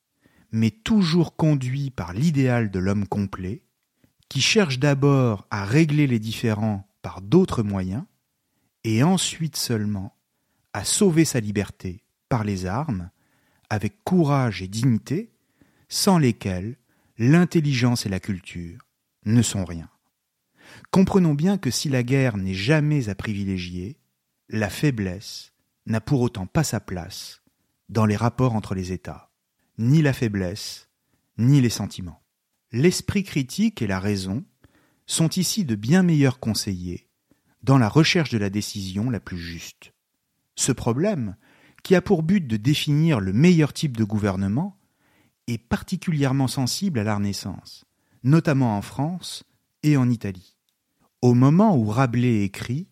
mais 0.52 0.72
toujours 0.72 1.36
conduit 1.36 1.92
par 1.92 2.12
l'idéal 2.12 2.72
de 2.72 2.80
l'homme 2.80 3.08
complet, 3.08 3.63
qui 4.34 4.42
cherche 4.42 4.80
d'abord 4.80 5.46
à 5.52 5.64
régler 5.64 6.08
les 6.08 6.18
différends 6.18 6.90
par 7.04 7.22
d'autres 7.22 7.62
moyens, 7.62 8.04
et 8.84 9.04
ensuite 9.04 9.56
seulement 9.56 10.18
à 10.74 10.84
sauver 10.84 11.24
sa 11.24 11.40
liberté 11.40 12.04
par 12.30 12.44
les 12.44 12.66
armes, 12.66 13.12
avec 13.70 14.04
courage 14.04 14.64
et 14.64 14.68
dignité, 14.68 15.32
sans 15.88 16.18
lesquelles 16.18 16.78
l'intelligence 17.20 18.08
et 18.08 18.10
la 18.10 18.20
culture 18.20 18.80
ne 19.28 19.44
sont 19.44 19.66
rien. 19.66 19.88
Comprenons 20.90 21.36
bien 21.36 21.60
que 21.60 21.70
si 21.70 21.88
la 21.88 22.02
guerre 22.02 22.38
n'est 22.38 22.56
jamais 22.56 23.10
à 23.10 23.14
privilégier, 23.14 24.00
la 24.50 24.72
faiblesse 24.72 25.54
n'a 25.86 26.02
pour 26.02 26.22
autant 26.22 26.48
pas 26.48 26.64
sa 26.64 26.80
place 26.80 27.44
dans 27.88 28.08
les 28.08 28.16
rapports 28.16 28.56
entre 28.56 28.74
les 28.74 28.94
États, 28.94 29.30
ni 29.78 30.02
la 30.02 30.12
faiblesse, 30.12 30.90
ni 31.38 31.62
les 31.62 31.70
sentiments. 31.70 32.23
L'esprit 32.76 33.24
critique 33.24 33.84
et 33.84 33.88
la 33.88 34.00
raison 34.00 34.44
sont 35.06 35.30
ici 35.30 35.64
de 35.64 35.76
bien 35.76 36.02
meilleurs 36.02 36.40
conseillers 36.40 37.08
dans 37.62 37.78
la 37.78 37.88
recherche 37.88 38.32
de 38.32 38.40
la 38.40 38.50
décision 38.50 39.12
la 39.12 39.20
plus 39.20 39.38
juste. 39.38 39.94
Ce 40.56 40.72
problème, 40.72 41.36
qui 41.84 41.94
a 41.94 42.02
pour 42.02 42.24
but 42.24 42.48
de 42.48 42.58
définir 42.58 43.20
le 43.20 43.32
meilleur 43.32 43.74
type 43.74 43.96
de 43.96 44.04
gouvernement, 44.04 44.80
est 45.46 45.60
particulièrement 45.60 46.48
sensible 46.48 46.98
à 46.98 47.04
la 47.04 47.16
Renaissance, 47.16 47.86
notamment 48.24 48.76
en 48.76 48.82
France 48.82 49.44
et 49.84 49.96
en 49.96 50.10
Italie. 50.10 50.58
Au 51.22 51.36
moment 51.36 51.78
où 51.78 51.86
Rabelais 51.86 52.44
écrit, 52.44 52.88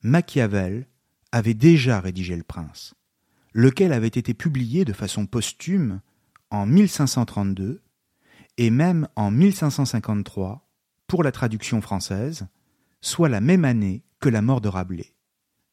Machiavel 0.00 0.88
avait 1.32 1.52
déjà 1.52 2.00
rédigé 2.00 2.34
Le 2.34 2.44
Prince, 2.44 2.94
lequel 3.52 3.92
avait 3.92 4.08
été 4.08 4.32
publié 4.32 4.86
de 4.86 4.94
façon 4.94 5.26
posthume 5.26 6.00
en 6.48 6.64
1532 6.64 7.82
et 8.58 8.68
même 8.68 9.08
en 9.16 9.30
1553 9.30 10.68
pour 11.06 11.22
la 11.22 11.32
traduction 11.32 11.80
française, 11.80 12.46
soit 13.00 13.30
la 13.30 13.40
même 13.40 13.64
année 13.64 14.04
que 14.20 14.28
la 14.28 14.42
mort 14.42 14.60
de 14.60 14.68
Rabelais. 14.68 15.14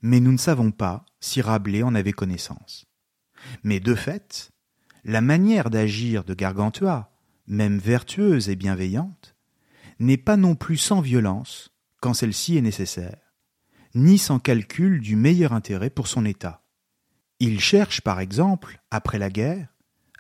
Mais 0.02 0.22
nous 0.22 0.32
ne 0.32 0.38
savons 0.38 0.72
pas 0.72 1.06
si 1.20 1.42
Rabelais 1.42 1.84
en 1.84 1.96
avait 1.96 2.14
connaissance. 2.14 2.86
Mais 3.64 3.82
de 3.82 3.96
fait, 3.96 4.52
la 5.04 5.20
manière 5.20 5.70
d'agir 5.70 6.24
de 6.24 6.34
Gargantua, 6.34 7.12
même 7.48 7.80
vertueuse 7.80 8.48
et 8.48 8.56
bienveillante, 8.56 9.36
n'est 10.00 10.18
pas 10.18 10.38
non 10.38 10.56
plus 10.56 10.78
sans 10.78 11.02
violence 11.02 11.76
quand 12.00 12.14
celle-ci 12.14 12.56
est 12.56 12.62
nécessaire 12.62 13.26
ni 13.96 14.18
sans 14.18 14.40
calcul 14.40 15.00
du 15.00 15.16
meilleur 15.16 15.54
intérêt 15.54 15.90
pour 15.90 16.08
son 16.08 16.26
État. 16.26 16.62
Il 17.40 17.62
cherche, 17.62 18.02
par 18.02 18.20
exemple, 18.20 18.82
après 18.92 19.18
la 19.18 19.30
guerre, 19.30 19.74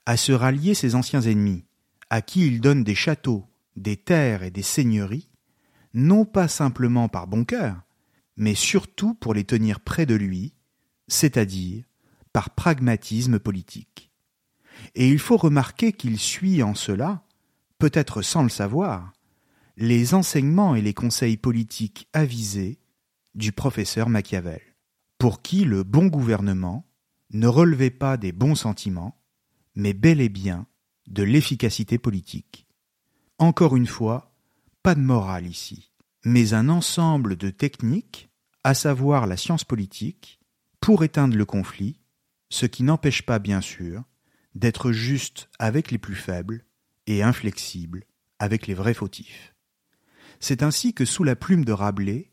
à 0.05 0.17
se 0.17 0.31
rallier 0.31 0.73
ses 0.73 0.95
anciens 0.95 1.21
ennemis, 1.21 1.65
à 2.15 2.21
qui 2.21 2.47
il 2.47 2.61
donne 2.61 2.85
des 2.85 2.95
châteaux, 2.95 3.45
des 3.75 3.97
terres 3.97 4.43
et 4.43 4.49
des 4.49 4.61
seigneuries, 4.61 5.27
non 5.93 6.23
pas 6.23 6.47
simplement 6.47 7.09
par 7.09 7.27
bon 7.27 7.43
cœur, 7.43 7.81
mais 8.37 8.55
surtout 8.55 9.15
pour 9.15 9.33
les 9.33 9.43
tenir 9.43 9.81
près 9.81 10.05
de 10.05 10.15
lui, 10.15 10.53
c'est-à-dire 11.09 11.83
par 12.31 12.51
pragmatisme 12.51 13.37
politique. 13.37 14.13
Et 14.95 15.09
il 15.09 15.19
faut 15.19 15.35
remarquer 15.35 15.91
qu'il 15.91 16.17
suit 16.17 16.63
en 16.63 16.73
cela, 16.73 17.25
peut-être 17.79 18.21
sans 18.21 18.43
le 18.43 18.49
savoir, 18.49 19.11
les 19.75 20.13
enseignements 20.13 20.73
et 20.73 20.81
les 20.81 20.93
conseils 20.93 21.35
politiques 21.35 22.07
avisés 22.13 22.79
du 23.33 23.51
professeur 23.51 24.07
Machiavel, 24.07 24.61
pour 25.17 25.41
qui 25.41 25.65
le 25.65 25.83
bon 25.83 26.05
gouvernement 26.05 26.87
ne 27.31 27.47
relevait 27.47 27.89
pas 27.89 28.15
des 28.15 28.31
bons 28.31 28.55
sentiments, 28.55 29.21
mais 29.75 29.91
bel 29.91 30.21
et 30.21 30.29
bien 30.29 30.65
de 31.07 31.23
l'efficacité 31.23 31.97
politique. 31.97 32.67
Encore 33.37 33.75
une 33.75 33.87
fois, 33.87 34.33
pas 34.83 34.95
de 34.95 35.01
morale 35.01 35.47
ici, 35.47 35.91
mais 36.23 36.53
un 36.53 36.69
ensemble 36.69 37.35
de 37.35 37.49
techniques, 37.49 38.29
à 38.63 38.73
savoir 38.73 39.27
la 39.27 39.37
science 39.37 39.63
politique, 39.63 40.39
pour 40.79 41.03
éteindre 41.03 41.35
le 41.35 41.45
conflit, 41.45 41.99
ce 42.49 42.65
qui 42.65 42.83
n'empêche 42.83 43.23
pas, 43.23 43.39
bien 43.39 43.61
sûr, 43.61 44.03
d'être 44.53 44.91
juste 44.91 45.49
avec 45.59 45.91
les 45.91 45.97
plus 45.97 46.15
faibles 46.15 46.65
et 47.07 47.23
inflexible 47.23 48.05
avec 48.39 48.67
les 48.67 48.73
vrais 48.73 48.93
fautifs. 48.93 49.53
C'est 50.39 50.63
ainsi 50.63 50.93
que 50.93 51.05
sous 51.05 51.23
la 51.23 51.35
plume 51.35 51.65
de 51.65 51.71
Rabelais, 51.71 52.31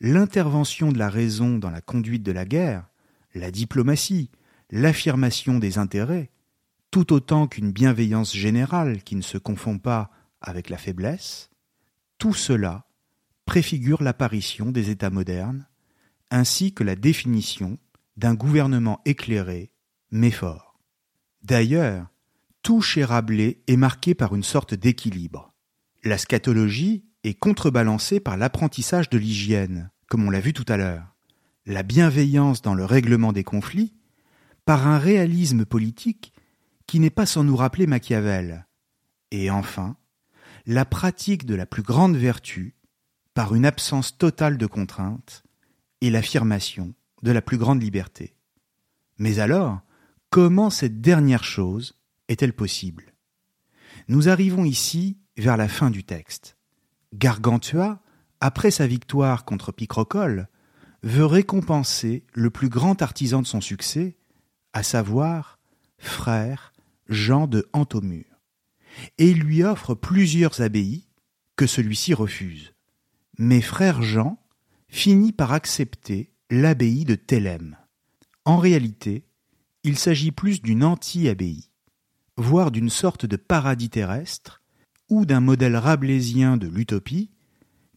l'intervention 0.00 0.92
de 0.92 0.98
la 0.98 1.08
raison 1.08 1.58
dans 1.58 1.70
la 1.70 1.80
conduite 1.80 2.22
de 2.22 2.32
la 2.32 2.44
guerre, 2.44 2.88
la 3.34 3.50
diplomatie, 3.50 4.30
l'affirmation 4.70 5.58
des 5.58 5.78
intérêts, 5.78 6.30
tout 6.94 7.12
autant 7.12 7.48
qu'une 7.48 7.72
bienveillance 7.72 8.36
générale 8.36 9.02
qui 9.02 9.16
ne 9.16 9.20
se 9.20 9.36
confond 9.36 9.78
pas 9.78 10.12
avec 10.40 10.70
la 10.70 10.78
faiblesse, 10.78 11.50
tout 12.18 12.34
cela 12.34 12.86
préfigure 13.46 14.00
l'apparition 14.00 14.70
des 14.70 14.90
États 14.90 15.10
modernes, 15.10 15.66
ainsi 16.30 16.72
que 16.72 16.84
la 16.84 16.94
définition 16.94 17.78
d'un 18.16 18.34
gouvernement 18.34 19.00
éclairé, 19.06 19.72
mais 20.12 20.30
fort. 20.30 20.78
D'ailleurs, 21.42 22.06
tout 22.62 22.80
chez 22.80 23.02
Rabelais 23.04 23.60
est 23.66 23.76
marqué 23.76 24.14
par 24.14 24.36
une 24.36 24.44
sorte 24.44 24.74
d'équilibre. 24.74 25.52
La 26.04 26.16
scatologie 26.16 27.06
est 27.24 27.34
contrebalancée 27.34 28.20
par 28.20 28.36
l'apprentissage 28.36 29.10
de 29.10 29.18
l'hygiène, 29.18 29.90
comme 30.08 30.24
on 30.24 30.30
l'a 30.30 30.38
vu 30.38 30.52
tout 30.52 30.66
à 30.68 30.76
l'heure, 30.76 31.16
la 31.66 31.82
bienveillance 31.82 32.62
dans 32.62 32.74
le 32.74 32.84
règlement 32.84 33.32
des 33.32 33.42
conflits, 33.42 33.94
par 34.64 34.86
un 34.86 34.98
réalisme 34.98 35.64
politique 35.64 36.33
qui 36.86 37.00
n'est 37.00 37.10
pas 37.10 37.26
sans 37.26 37.44
nous 37.44 37.56
rappeler 37.56 37.86
Machiavel, 37.86 38.66
et 39.30 39.50
enfin, 39.50 39.96
la 40.66 40.84
pratique 40.84 41.46
de 41.46 41.54
la 41.54 41.66
plus 41.66 41.82
grande 41.82 42.16
vertu 42.16 42.76
par 43.34 43.54
une 43.54 43.66
absence 43.66 44.16
totale 44.16 44.56
de 44.56 44.66
contraintes 44.66 45.42
et 46.00 46.10
l'affirmation 46.10 46.94
de 47.22 47.32
la 47.32 47.42
plus 47.42 47.58
grande 47.58 47.82
liberté. 47.82 48.36
Mais 49.18 49.38
alors, 49.38 49.80
comment 50.30 50.70
cette 50.70 51.00
dernière 51.00 51.44
chose 51.44 51.98
est-elle 52.28 52.52
possible? 52.52 53.14
Nous 54.08 54.28
arrivons 54.28 54.64
ici 54.64 55.18
vers 55.36 55.56
la 55.56 55.68
fin 55.68 55.90
du 55.90 56.04
texte. 56.04 56.56
Gargantua, 57.12 58.02
après 58.40 58.70
sa 58.70 58.86
victoire 58.86 59.44
contre 59.44 59.72
Picrocole, 59.72 60.48
veut 61.02 61.26
récompenser 61.26 62.24
le 62.32 62.50
plus 62.50 62.68
grand 62.68 63.02
artisan 63.02 63.42
de 63.42 63.46
son 63.46 63.60
succès, 63.60 64.16
à 64.72 64.82
savoir 64.82 65.58
frère 65.98 66.73
Jean 67.08 67.46
de 67.46 67.68
Antomur, 67.72 68.24
et 69.18 69.30
il 69.30 69.40
lui 69.40 69.62
offre 69.62 69.94
plusieurs 69.94 70.60
abbayes 70.60 71.06
que 71.56 71.66
celui-ci 71.66 72.14
refuse. 72.14 72.74
Mais 73.38 73.60
frère 73.60 74.02
Jean 74.02 74.38
finit 74.88 75.32
par 75.32 75.52
accepter 75.52 76.30
l'abbaye 76.50 77.04
de 77.04 77.14
Thélème. 77.14 77.76
En 78.44 78.58
réalité, 78.58 79.24
il 79.82 79.98
s'agit 79.98 80.32
plus 80.32 80.62
d'une 80.62 80.84
anti-abbaye, 80.84 81.70
voire 82.36 82.70
d'une 82.70 82.90
sorte 82.90 83.26
de 83.26 83.36
paradis 83.36 83.90
terrestre, 83.90 84.62
ou 85.10 85.26
d'un 85.26 85.40
modèle 85.40 85.76
rabelaisien 85.76 86.56
de 86.56 86.66
l'utopie, 86.66 87.30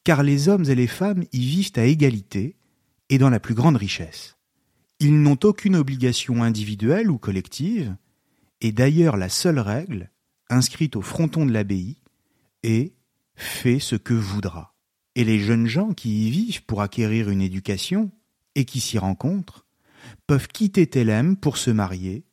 car 0.03 0.23
les 0.23 0.49
hommes 0.49 0.65
et 0.65 0.75
les 0.75 0.87
femmes 0.87 1.23
y 1.31 1.45
vivent 1.45 1.71
à 1.75 1.85
égalité 1.85 2.57
et 3.09 3.17
dans 3.17 3.29
la 3.29 3.39
plus 3.39 3.55
grande 3.55 3.77
richesse. 3.77 4.37
Ils 4.99 5.21
n'ont 5.21 5.39
aucune 5.43 5.75
obligation 5.75 6.43
individuelle 6.43 7.11
ou 7.11 7.17
collective, 7.17 7.95
et 8.61 8.71
d'ailleurs 8.71 9.17
la 9.17 9.29
seule 9.29 9.59
règle, 9.59 10.11
inscrite 10.49 10.95
au 10.95 11.01
fronton 11.01 11.45
de 11.45 11.51
l'abbaye, 11.51 11.97
est 12.63 12.93
fais 13.35 13.79
ce 13.79 13.95
que 13.95 14.13
voudra. 14.13 14.75
Et 15.15 15.23
les 15.23 15.39
jeunes 15.39 15.67
gens 15.67 15.93
qui 15.93 16.27
y 16.27 16.31
vivent 16.31 16.63
pour 16.65 16.81
acquérir 16.81 17.29
une 17.29 17.41
éducation 17.41 18.11
et 18.55 18.65
qui 18.65 18.79
s'y 18.79 18.97
rencontrent 18.97 19.65
peuvent 20.25 20.47
quitter 20.47 20.87
Thélème 20.87 21.37
pour 21.37 21.57
se 21.57 21.71
marier 21.71 22.25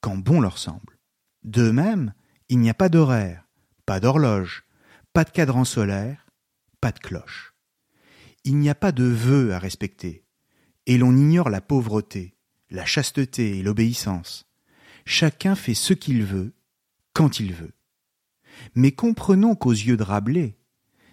quand 0.00 0.16
bon 0.16 0.40
leur 0.40 0.58
semble. 0.58 0.98
De 1.44 1.70
même, 1.70 2.12
il 2.48 2.58
n'y 2.58 2.70
a 2.70 2.74
pas 2.74 2.88
d'horaire, 2.88 3.48
pas 3.86 4.00
d'horloge, 4.00 4.64
pas 5.12 5.24
de 5.24 5.30
cadran 5.30 5.64
solaire, 5.64 6.26
pas 6.80 6.92
de 6.92 6.98
cloche. 6.98 7.54
Il 8.44 8.58
n'y 8.58 8.68
a 8.68 8.74
pas 8.74 8.92
de 8.92 9.04
vœux 9.04 9.52
à 9.52 9.58
respecter, 9.58 10.24
et 10.86 10.98
l'on 10.98 11.16
ignore 11.16 11.48
la 11.48 11.60
pauvreté, 11.60 12.34
la 12.70 12.84
chasteté 12.84 13.58
et 13.58 13.62
l'obéissance. 13.62 14.51
Chacun 15.04 15.54
fait 15.54 15.74
ce 15.74 15.92
qu'il 15.92 16.24
veut, 16.24 16.54
quand 17.12 17.40
il 17.40 17.52
veut. 17.52 17.74
Mais 18.74 18.92
comprenons 18.92 19.54
qu'aux 19.54 19.70
yeux 19.70 19.96
de 19.96 20.02
Rabelais, 20.02 20.56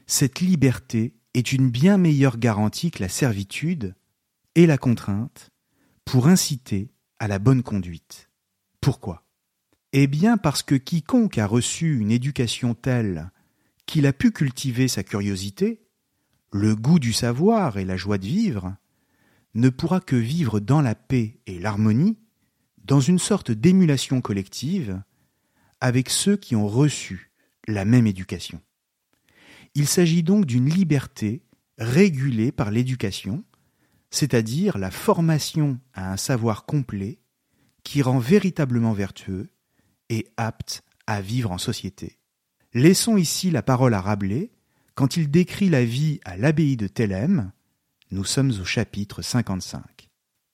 cette 0.08 0.40
liberté 0.40 1.16
est 1.34 1.52
une 1.52 1.70
bien 1.70 1.98
meilleure 1.98 2.38
garantie 2.38 2.92
que 2.92 3.04
la 3.04 3.10
servitude 3.10 3.96
et 4.56 4.66
la 4.66 4.78
contrainte 4.78 5.52
pour 6.06 6.28
inciter 6.28 6.92
à 7.20 7.28
la 7.28 7.40
bonne 7.40 7.64
conduite. 7.64 8.30
Pourquoi? 8.82 9.26
Eh 9.94 10.08
bien 10.08 10.38
parce 10.38 10.64
que 10.64 10.76
quiconque 10.76 11.38
a 11.38 11.48
reçu 11.48 12.00
une 12.00 12.12
éducation 12.12 12.74
telle 12.76 13.32
qu'il 13.86 14.06
a 14.06 14.14
pu 14.14 14.32
cultiver 14.32 14.88
sa 14.88 15.04
curiosité, 15.04 15.82
le 16.52 16.76
goût 16.76 17.00
du 17.00 17.14
savoir 17.14 17.78
et 17.78 17.86
la 17.86 17.98
joie 17.98 18.18
de 18.18 18.26
vivre, 18.26 18.76
ne 19.56 19.70
pourra 19.70 20.00
que 20.00 20.16
vivre 20.16 20.60
dans 20.60 20.82
la 20.82 20.96
paix 20.96 21.40
et 21.48 21.60
l'harmonie, 21.60 22.18
dans 22.90 23.00
une 23.00 23.20
sorte 23.20 23.52
d'émulation 23.52 24.20
collective, 24.20 25.00
avec 25.80 26.10
ceux 26.10 26.36
qui 26.36 26.56
ont 26.56 26.68
reçu 26.68 27.32
la 27.68 27.86
même 27.86 28.08
éducation. 28.08 28.60
Il 29.76 29.88
s'agit 29.88 30.24
donc 30.24 30.46
d'une 30.46 30.68
liberté 30.68 31.44
régulée 31.78 32.52
par 32.52 32.72
l'éducation, 32.72 33.44
c'est-à-dire 34.10 34.80
la 34.80 34.90
formation 34.90 35.80
à 35.94 36.12
un 36.12 36.18
savoir 36.18 36.66
complet 36.66 37.20
qui 37.84 38.02
rend 38.02 38.18
véritablement 38.18 38.94
vertueux 38.94 39.52
et 40.10 40.28
apte 40.36 40.82
à 41.06 41.22
vivre 41.22 41.52
en 41.52 41.60
société. 41.60 42.18
Laissons 42.74 43.18
ici 43.18 43.52
la 43.52 43.62
parole 43.62 43.94
à 43.94 44.02
Rabelais 44.02 44.50
quand 44.96 45.16
il 45.16 45.30
décrit 45.30 45.70
la 45.70 45.86
vie 45.86 46.20
à 46.26 46.38
l'abbaye 46.38 46.76
de 46.76 46.88
Thélème. 46.88 47.52
Nous 48.10 48.26
sommes 48.26 48.52
au 48.60 48.66
chapitre 48.66 49.22
55. 49.22 50.10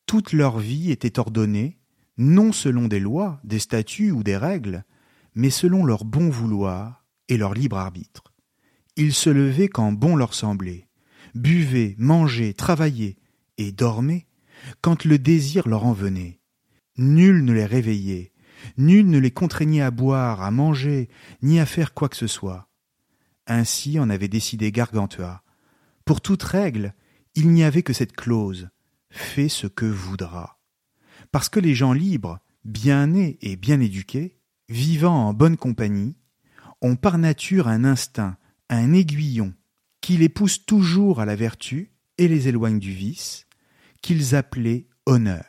Toute 0.06 0.34
leur 0.34 0.60
vie 0.60 0.92
était 0.92 1.18
ordonnée 1.18 1.80
non 2.18 2.52
selon 2.52 2.88
des 2.88 3.00
lois, 3.00 3.40
des 3.44 3.60
statuts 3.60 4.12
ou 4.12 4.24
des 4.24 4.38
règles, 4.38 4.84
mais 5.36 5.50
selon 5.50 5.86
leur 5.86 6.06
bon 6.06 6.30
vouloir 6.30 7.04
et 7.28 7.38
leur 7.38 7.54
libre 7.54 7.78
arbitre. 7.78 8.34
Ils 8.96 9.14
se 9.14 9.30
levaient 9.30 9.68
quand 9.68 9.92
bon 9.92 10.16
leur 10.16 10.34
semblait, 10.34 10.88
buvaient, 11.34 11.96
mangeaient, 11.98 12.54
travaillaient, 12.54 13.18
et 13.58 13.72
dormaient 13.72 14.28
quand 14.82 15.06
le 15.06 15.20
désir 15.20 15.68
leur 15.68 15.86
en 15.86 15.94
venait. 15.94 16.40
Nul 16.98 17.44
ne 17.44 17.54
les 17.54 17.66
réveillait, 17.66 18.32
nul 18.78 19.10
ne 19.10 19.18
les 19.18 19.32
contraignait 19.32 19.82
à 19.82 19.92
boire, 19.92 20.42
à 20.42 20.52
manger, 20.52 21.10
ni 21.42 21.60
à 21.60 21.66
faire 21.66 21.94
quoi 21.94 22.10
que 22.10 22.16
ce 22.16 22.28
soit. 22.28 22.70
Ainsi 23.48 24.00
en 24.00 24.10
avait 24.10 24.28
décidé 24.28 24.72
Gargantua. 24.72 25.44
Pour 26.06 26.22
toute 26.22 26.44
règle, 26.44 26.94
il 27.36 27.50
n'y 27.50 27.64
avait 27.64 27.84
que 27.84 27.94
cette 27.94 28.16
clause 28.16 28.70
fais 29.10 29.50
ce 29.50 29.68
que 29.68 29.86
voudra. 29.86 30.55
Parce 31.36 31.50
que 31.50 31.60
les 31.60 31.76
gens 31.76 31.92
libres, 31.92 32.40
bien 32.64 33.08
nés 33.08 33.38
et 33.42 33.58
bien 33.58 33.82
éduqués, 33.82 34.38
vivant 34.70 35.28
en 35.28 35.34
bonne 35.34 35.58
compagnie, 35.58 36.16
ont 36.80 36.96
par 36.96 37.18
nature 37.18 37.68
un 37.68 37.84
instinct, 37.84 38.38
un 38.70 38.94
aiguillon, 38.94 39.54
qui 40.00 40.16
les 40.16 40.30
pousse 40.30 40.66
toujours 40.66 41.20
à 41.20 41.26
la 41.26 41.36
vertu 41.36 41.92
et 42.18 42.30
les 42.30 42.48
éloigne 42.48 42.80
du 42.80 42.94
vice, 42.94 43.48
qu'ils 44.02 44.34
appelaient 44.34 44.88
honneur. 45.06 45.44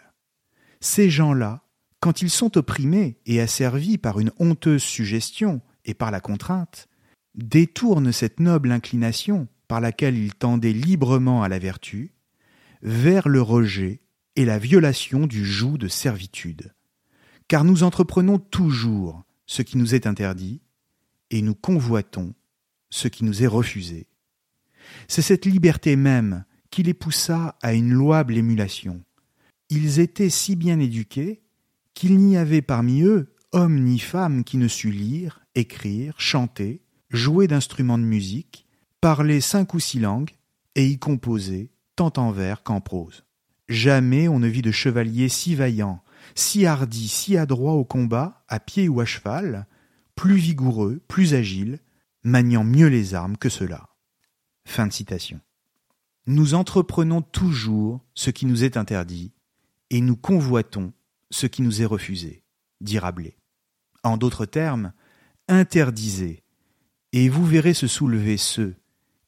Ces 0.80 1.08
gens-là, 1.08 1.62
quand 2.00 2.20
ils 2.20 2.30
sont 2.30 2.58
opprimés 2.58 3.20
et 3.24 3.40
asservis 3.40 3.96
par 3.96 4.18
une 4.18 4.32
honteuse 4.40 4.82
suggestion 4.82 5.60
et 5.84 5.94
par 5.94 6.10
la 6.10 6.18
contrainte, 6.18 6.88
détournent 7.36 8.10
cette 8.10 8.40
noble 8.40 8.72
inclination 8.72 9.46
par 9.68 9.80
laquelle 9.80 10.18
ils 10.18 10.34
tendaient 10.34 10.72
librement 10.72 11.44
à 11.44 11.48
la 11.48 11.60
vertu, 11.60 12.12
vers 12.82 13.28
le 13.28 13.40
rejet 13.40 14.00
et 14.36 14.44
la 14.44 14.58
violation 14.58 15.26
du 15.26 15.44
joug 15.44 15.78
de 15.78 15.88
servitude. 15.88 16.72
Car 17.48 17.64
nous 17.64 17.82
entreprenons 17.82 18.38
toujours 18.38 19.24
ce 19.46 19.62
qui 19.62 19.78
nous 19.78 19.94
est 19.94 20.06
interdit, 20.06 20.60
et 21.30 21.42
nous 21.42 21.54
convoitons 21.54 22.34
ce 22.90 23.08
qui 23.08 23.24
nous 23.24 23.42
est 23.42 23.48
refusé. 23.48 24.06
C'est 25.08 25.22
cette 25.22 25.46
liberté 25.46 25.96
même 25.96 26.44
qui 26.70 26.82
les 26.82 26.94
poussa 26.94 27.56
à 27.62 27.72
une 27.72 27.92
louable 27.92 28.36
émulation. 28.36 29.02
Ils 29.70 29.98
étaient 29.98 30.30
si 30.30 30.54
bien 30.54 30.78
éduqués 30.78 31.42
qu'il 31.94 32.18
n'y 32.18 32.36
avait 32.36 32.62
parmi 32.62 33.02
eux 33.02 33.34
homme 33.52 33.82
ni 33.82 33.98
femme 33.98 34.44
qui 34.44 34.58
ne 34.58 34.68
sût 34.68 34.90
lire, 34.90 35.40
écrire, 35.54 36.14
chanter, 36.20 36.82
jouer 37.10 37.48
d'instruments 37.48 37.98
de 37.98 38.04
musique, 38.04 38.66
parler 39.00 39.40
cinq 39.40 39.74
ou 39.74 39.80
six 39.80 39.98
langues, 39.98 40.32
et 40.74 40.86
y 40.86 40.98
composer 40.98 41.70
tant 41.96 42.12
en 42.16 42.30
vers 42.30 42.62
qu'en 42.62 42.82
prose. 42.82 43.25
Jamais 43.68 44.28
on 44.28 44.38
ne 44.38 44.48
vit 44.48 44.62
de 44.62 44.70
chevalier 44.70 45.28
si 45.28 45.54
vaillant, 45.54 46.02
si 46.34 46.66
hardi, 46.66 47.08
si 47.08 47.36
adroit 47.36 47.72
au 47.72 47.84
combat, 47.84 48.44
à 48.48 48.60
pied 48.60 48.88
ou 48.88 49.00
à 49.00 49.04
cheval, 49.04 49.66
plus 50.14 50.36
vigoureux, 50.36 51.00
plus 51.08 51.34
agile, 51.34 51.80
maniant 52.22 52.64
mieux 52.64 52.88
les 52.88 53.14
armes 53.14 53.36
que 53.36 53.48
cela. 53.48 53.88
Fin 54.64 54.86
de 54.86 54.92
citation. 54.92 55.40
Nous 56.26 56.54
entreprenons 56.54 57.22
toujours 57.22 58.04
ce 58.14 58.30
qui 58.30 58.46
nous 58.46 58.64
est 58.64 58.76
interdit, 58.76 59.32
et 59.90 60.00
nous 60.00 60.16
convoitons 60.16 60.92
ce 61.30 61.46
qui 61.46 61.62
nous 61.62 61.82
est 61.82 61.86
refusé, 61.86 62.42
dit 62.80 62.98
Rabelais. 62.98 63.36
En 64.02 64.16
d'autres 64.16 64.46
termes, 64.46 64.92
interdisez, 65.48 66.42
et 67.12 67.28
vous 67.28 67.46
verrez 67.46 67.74
se 67.74 67.86
soulever 67.86 68.36
ceux 68.36 68.74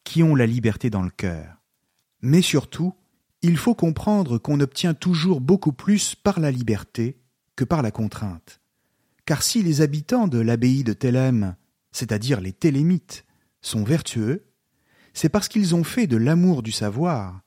qui 0.05 0.23
ont 0.23 0.35
la 0.35 0.47
liberté 0.47 0.91
dans 0.91 1.03
le 1.03 1.11
cœur. 1.11 1.57
Mais 2.21 2.43
surtout, 2.43 2.95
il 3.49 3.57
faut 3.57 3.75
comprendre 3.75 4.39
qu'on 4.39 4.61
obtient 4.61 4.95
toujours 4.95 5.41
beaucoup 5.41 5.73
plus 5.73 6.15
par 6.15 6.41
la 6.41 6.51
liberté 6.51 7.21
que 7.57 7.65
par 7.65 7.83
la 7.83 7.91
contrainte. 7.91 8.61
Car 9.25 9.43
si 9.43 9.63
les 9.63 9.81
habitants 9.81 10.29
de 10.29 10.39
l'abbaye 10.39 10.85
de 10.85 10.93
Thélème, 10.93 11.57
c'est-à-dire 11.93 12.41
les 12.41 12.53
télémites, 12.53 13.25
sont 13.61 13.85
vertueux, 13.85 14.47
c'est 15.13 15.29
parce 15.29 15.49
qu'ils 15.49 15.75
ont 15.75 15.85
fait 15.85 16.07
de 16.07 16.17
l'amour 16.17 16.63
du 16.63 16.73
savoir 16.73 17.41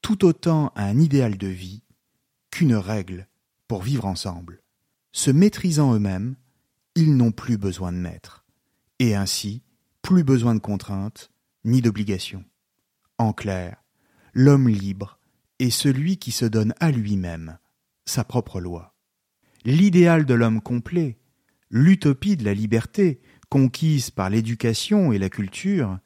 tout 0.00 0.24
autant 0.24 0.72
un 0.76 0.98
idéal 0.98 1.36
de 1.36 1.48
vie 1.48 1.82
qu'une 2.50 2.76
règle 2.76 3.26
pour 3.66 3.82
vivre 3.82 4.06
ensemble. 4.06 4.62
Se 5.12 5.30
maîtrisant 5.30 5.94
eux-mêmes, 5.94 6.36
ils 6.94 7.16
n'ont 7.16 7.32
plus 7.32 7.58
besoin 7.58 7.92
de 7.92 7.98
maître, 7.98 8.44
et 8.98 9.14
ainsi 9.14 9.62
plus 10.02 10.22
besoin 10.22 10.54
de 10.54 10.60
contraintes 10.60 11.30
ni 11.64 11.82
d'obligations. 11.82 12.44
En 13.18 13.32
clair, 13.32 13.82
l'homme 14.34 14.68
libre 14.68 15.15
est 15.58 15.70
celui 15.70 16.18
qui 16.18 16.32
se 16.32 16.44
donne 16.44 16.74
à 16.80 16.90
lui-même 16.90 17.58
sa 18.04 18.24
propre 18.24 18.60
loi. 18.60 18.94
L'idéal 19.64 20.26
de 20.26 20.34
l'homme 20.34 20.60
complet, 20.60 21.18
l'utopie 21.70 22.36
de 22.36 22.44
la 22.44 22.54
liberté 22.54 23.20
conquise 23.48 24.10
par 24.10 24.30
l'éducation 24.30 25.12
et 25.12 25.18
la 25.18 25.28
culture, 25.28 25.98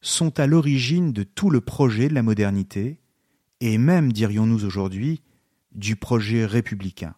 sont 0.00 0.38
à 0.38 0.46
l'origine 0.46 1.12
de 1.12 1.22
tout 1.22 1.50
le 1.50 1.60
projet 1.60 2.08
de 2.08 2.14
la 2.14 2.22
modernité, 2.22 3.00
et 3.60 3.78
même, 3.78 4.12
dirions-nous 4.12 4.64
aujourd'hui, 4.64 5.22
du 5.72 5.96
projet 5.96 6.46
républicain. 6.46 7.14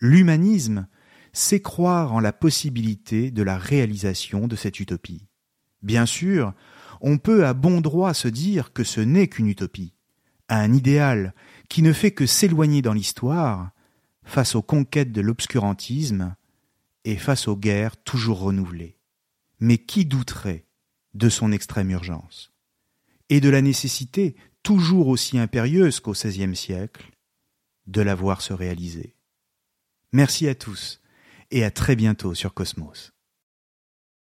L'humanisme, 0.00 0.86
c'est 1.32 1.60
croire 1.60 2.12
en 2.12 2.20
la 2.20 2.32
possibilité 2.32 3.30
de 3.30 3.42
la 3.42 3.58
réalisation 3.58 4.46
de 4.48 4.56
cette 4.56 4.80
utopie. 4.80 5.26
Bien 5.82 6.06
sûr, 6.06 6.54
on 7.00 7.18
peut 7.18 7.46
à 7.46 7.54
bon 7.54 7.80
droit 7.80 8.14
se 8.14 8.28
dire 8.28 8.72
que 8.72 8.84
ce 8.84 9.00
n'est 9.00 9.28
qu'une 9.28 9.48
utopie, 9.48 9.94
un 10.48 10.72
idéal 10.72 11.34
qui 11.68 11.82
ne 11.82 11.92
fait 11.92 12.12
que 12.12 12.26
s'éloigner 12.26 12.82
dans 12.82 12.92
l'histoire 12.92 13.70
face 14.24 14.54
aux 14.54 14.62
conquêtes 14.62 15.12
de 15.12 15.20
l'obscurantisme 15.20 16.34
et 17.04 17.16
face 17.16 17.48
aux 17.48 17.56
guerres 17.56 17.96
toujours 17.96 18.40
renouvelées. 18.40 18.98
Mais 19.60 19.78
qui 19.78 20.04
douterait 20.04 20.66
de 21.14 21.28
son 21.28 21.52
extrême 21.52 21.90
urgence 21.90 22.52
et 23.28 23.40
de 23.40 23.48
la 23.48 23.62
nécessité 23.62 24.36
toujours 24.62 25.08
aussi 25.08 25.38
impérieuse 25.38 26.00
qu'au 26.00 26.12
XVIe 26.12 26.54
siècle 26.54 27.10
de 27.86 28.00
la 28.00 28.14
voir 28.14 28.42
se 28.42 28.52
réaliser? 28.52 29.14
Merci 30.12 30.48
à 30.48 30.54
tous 30.54 31.00
et 31.50 31.64
à 31.64 31.70
très 31.70 31.96
bientôt 31.96 32.34
sur 32.34 32.54
Cosmos. 32.54 33.12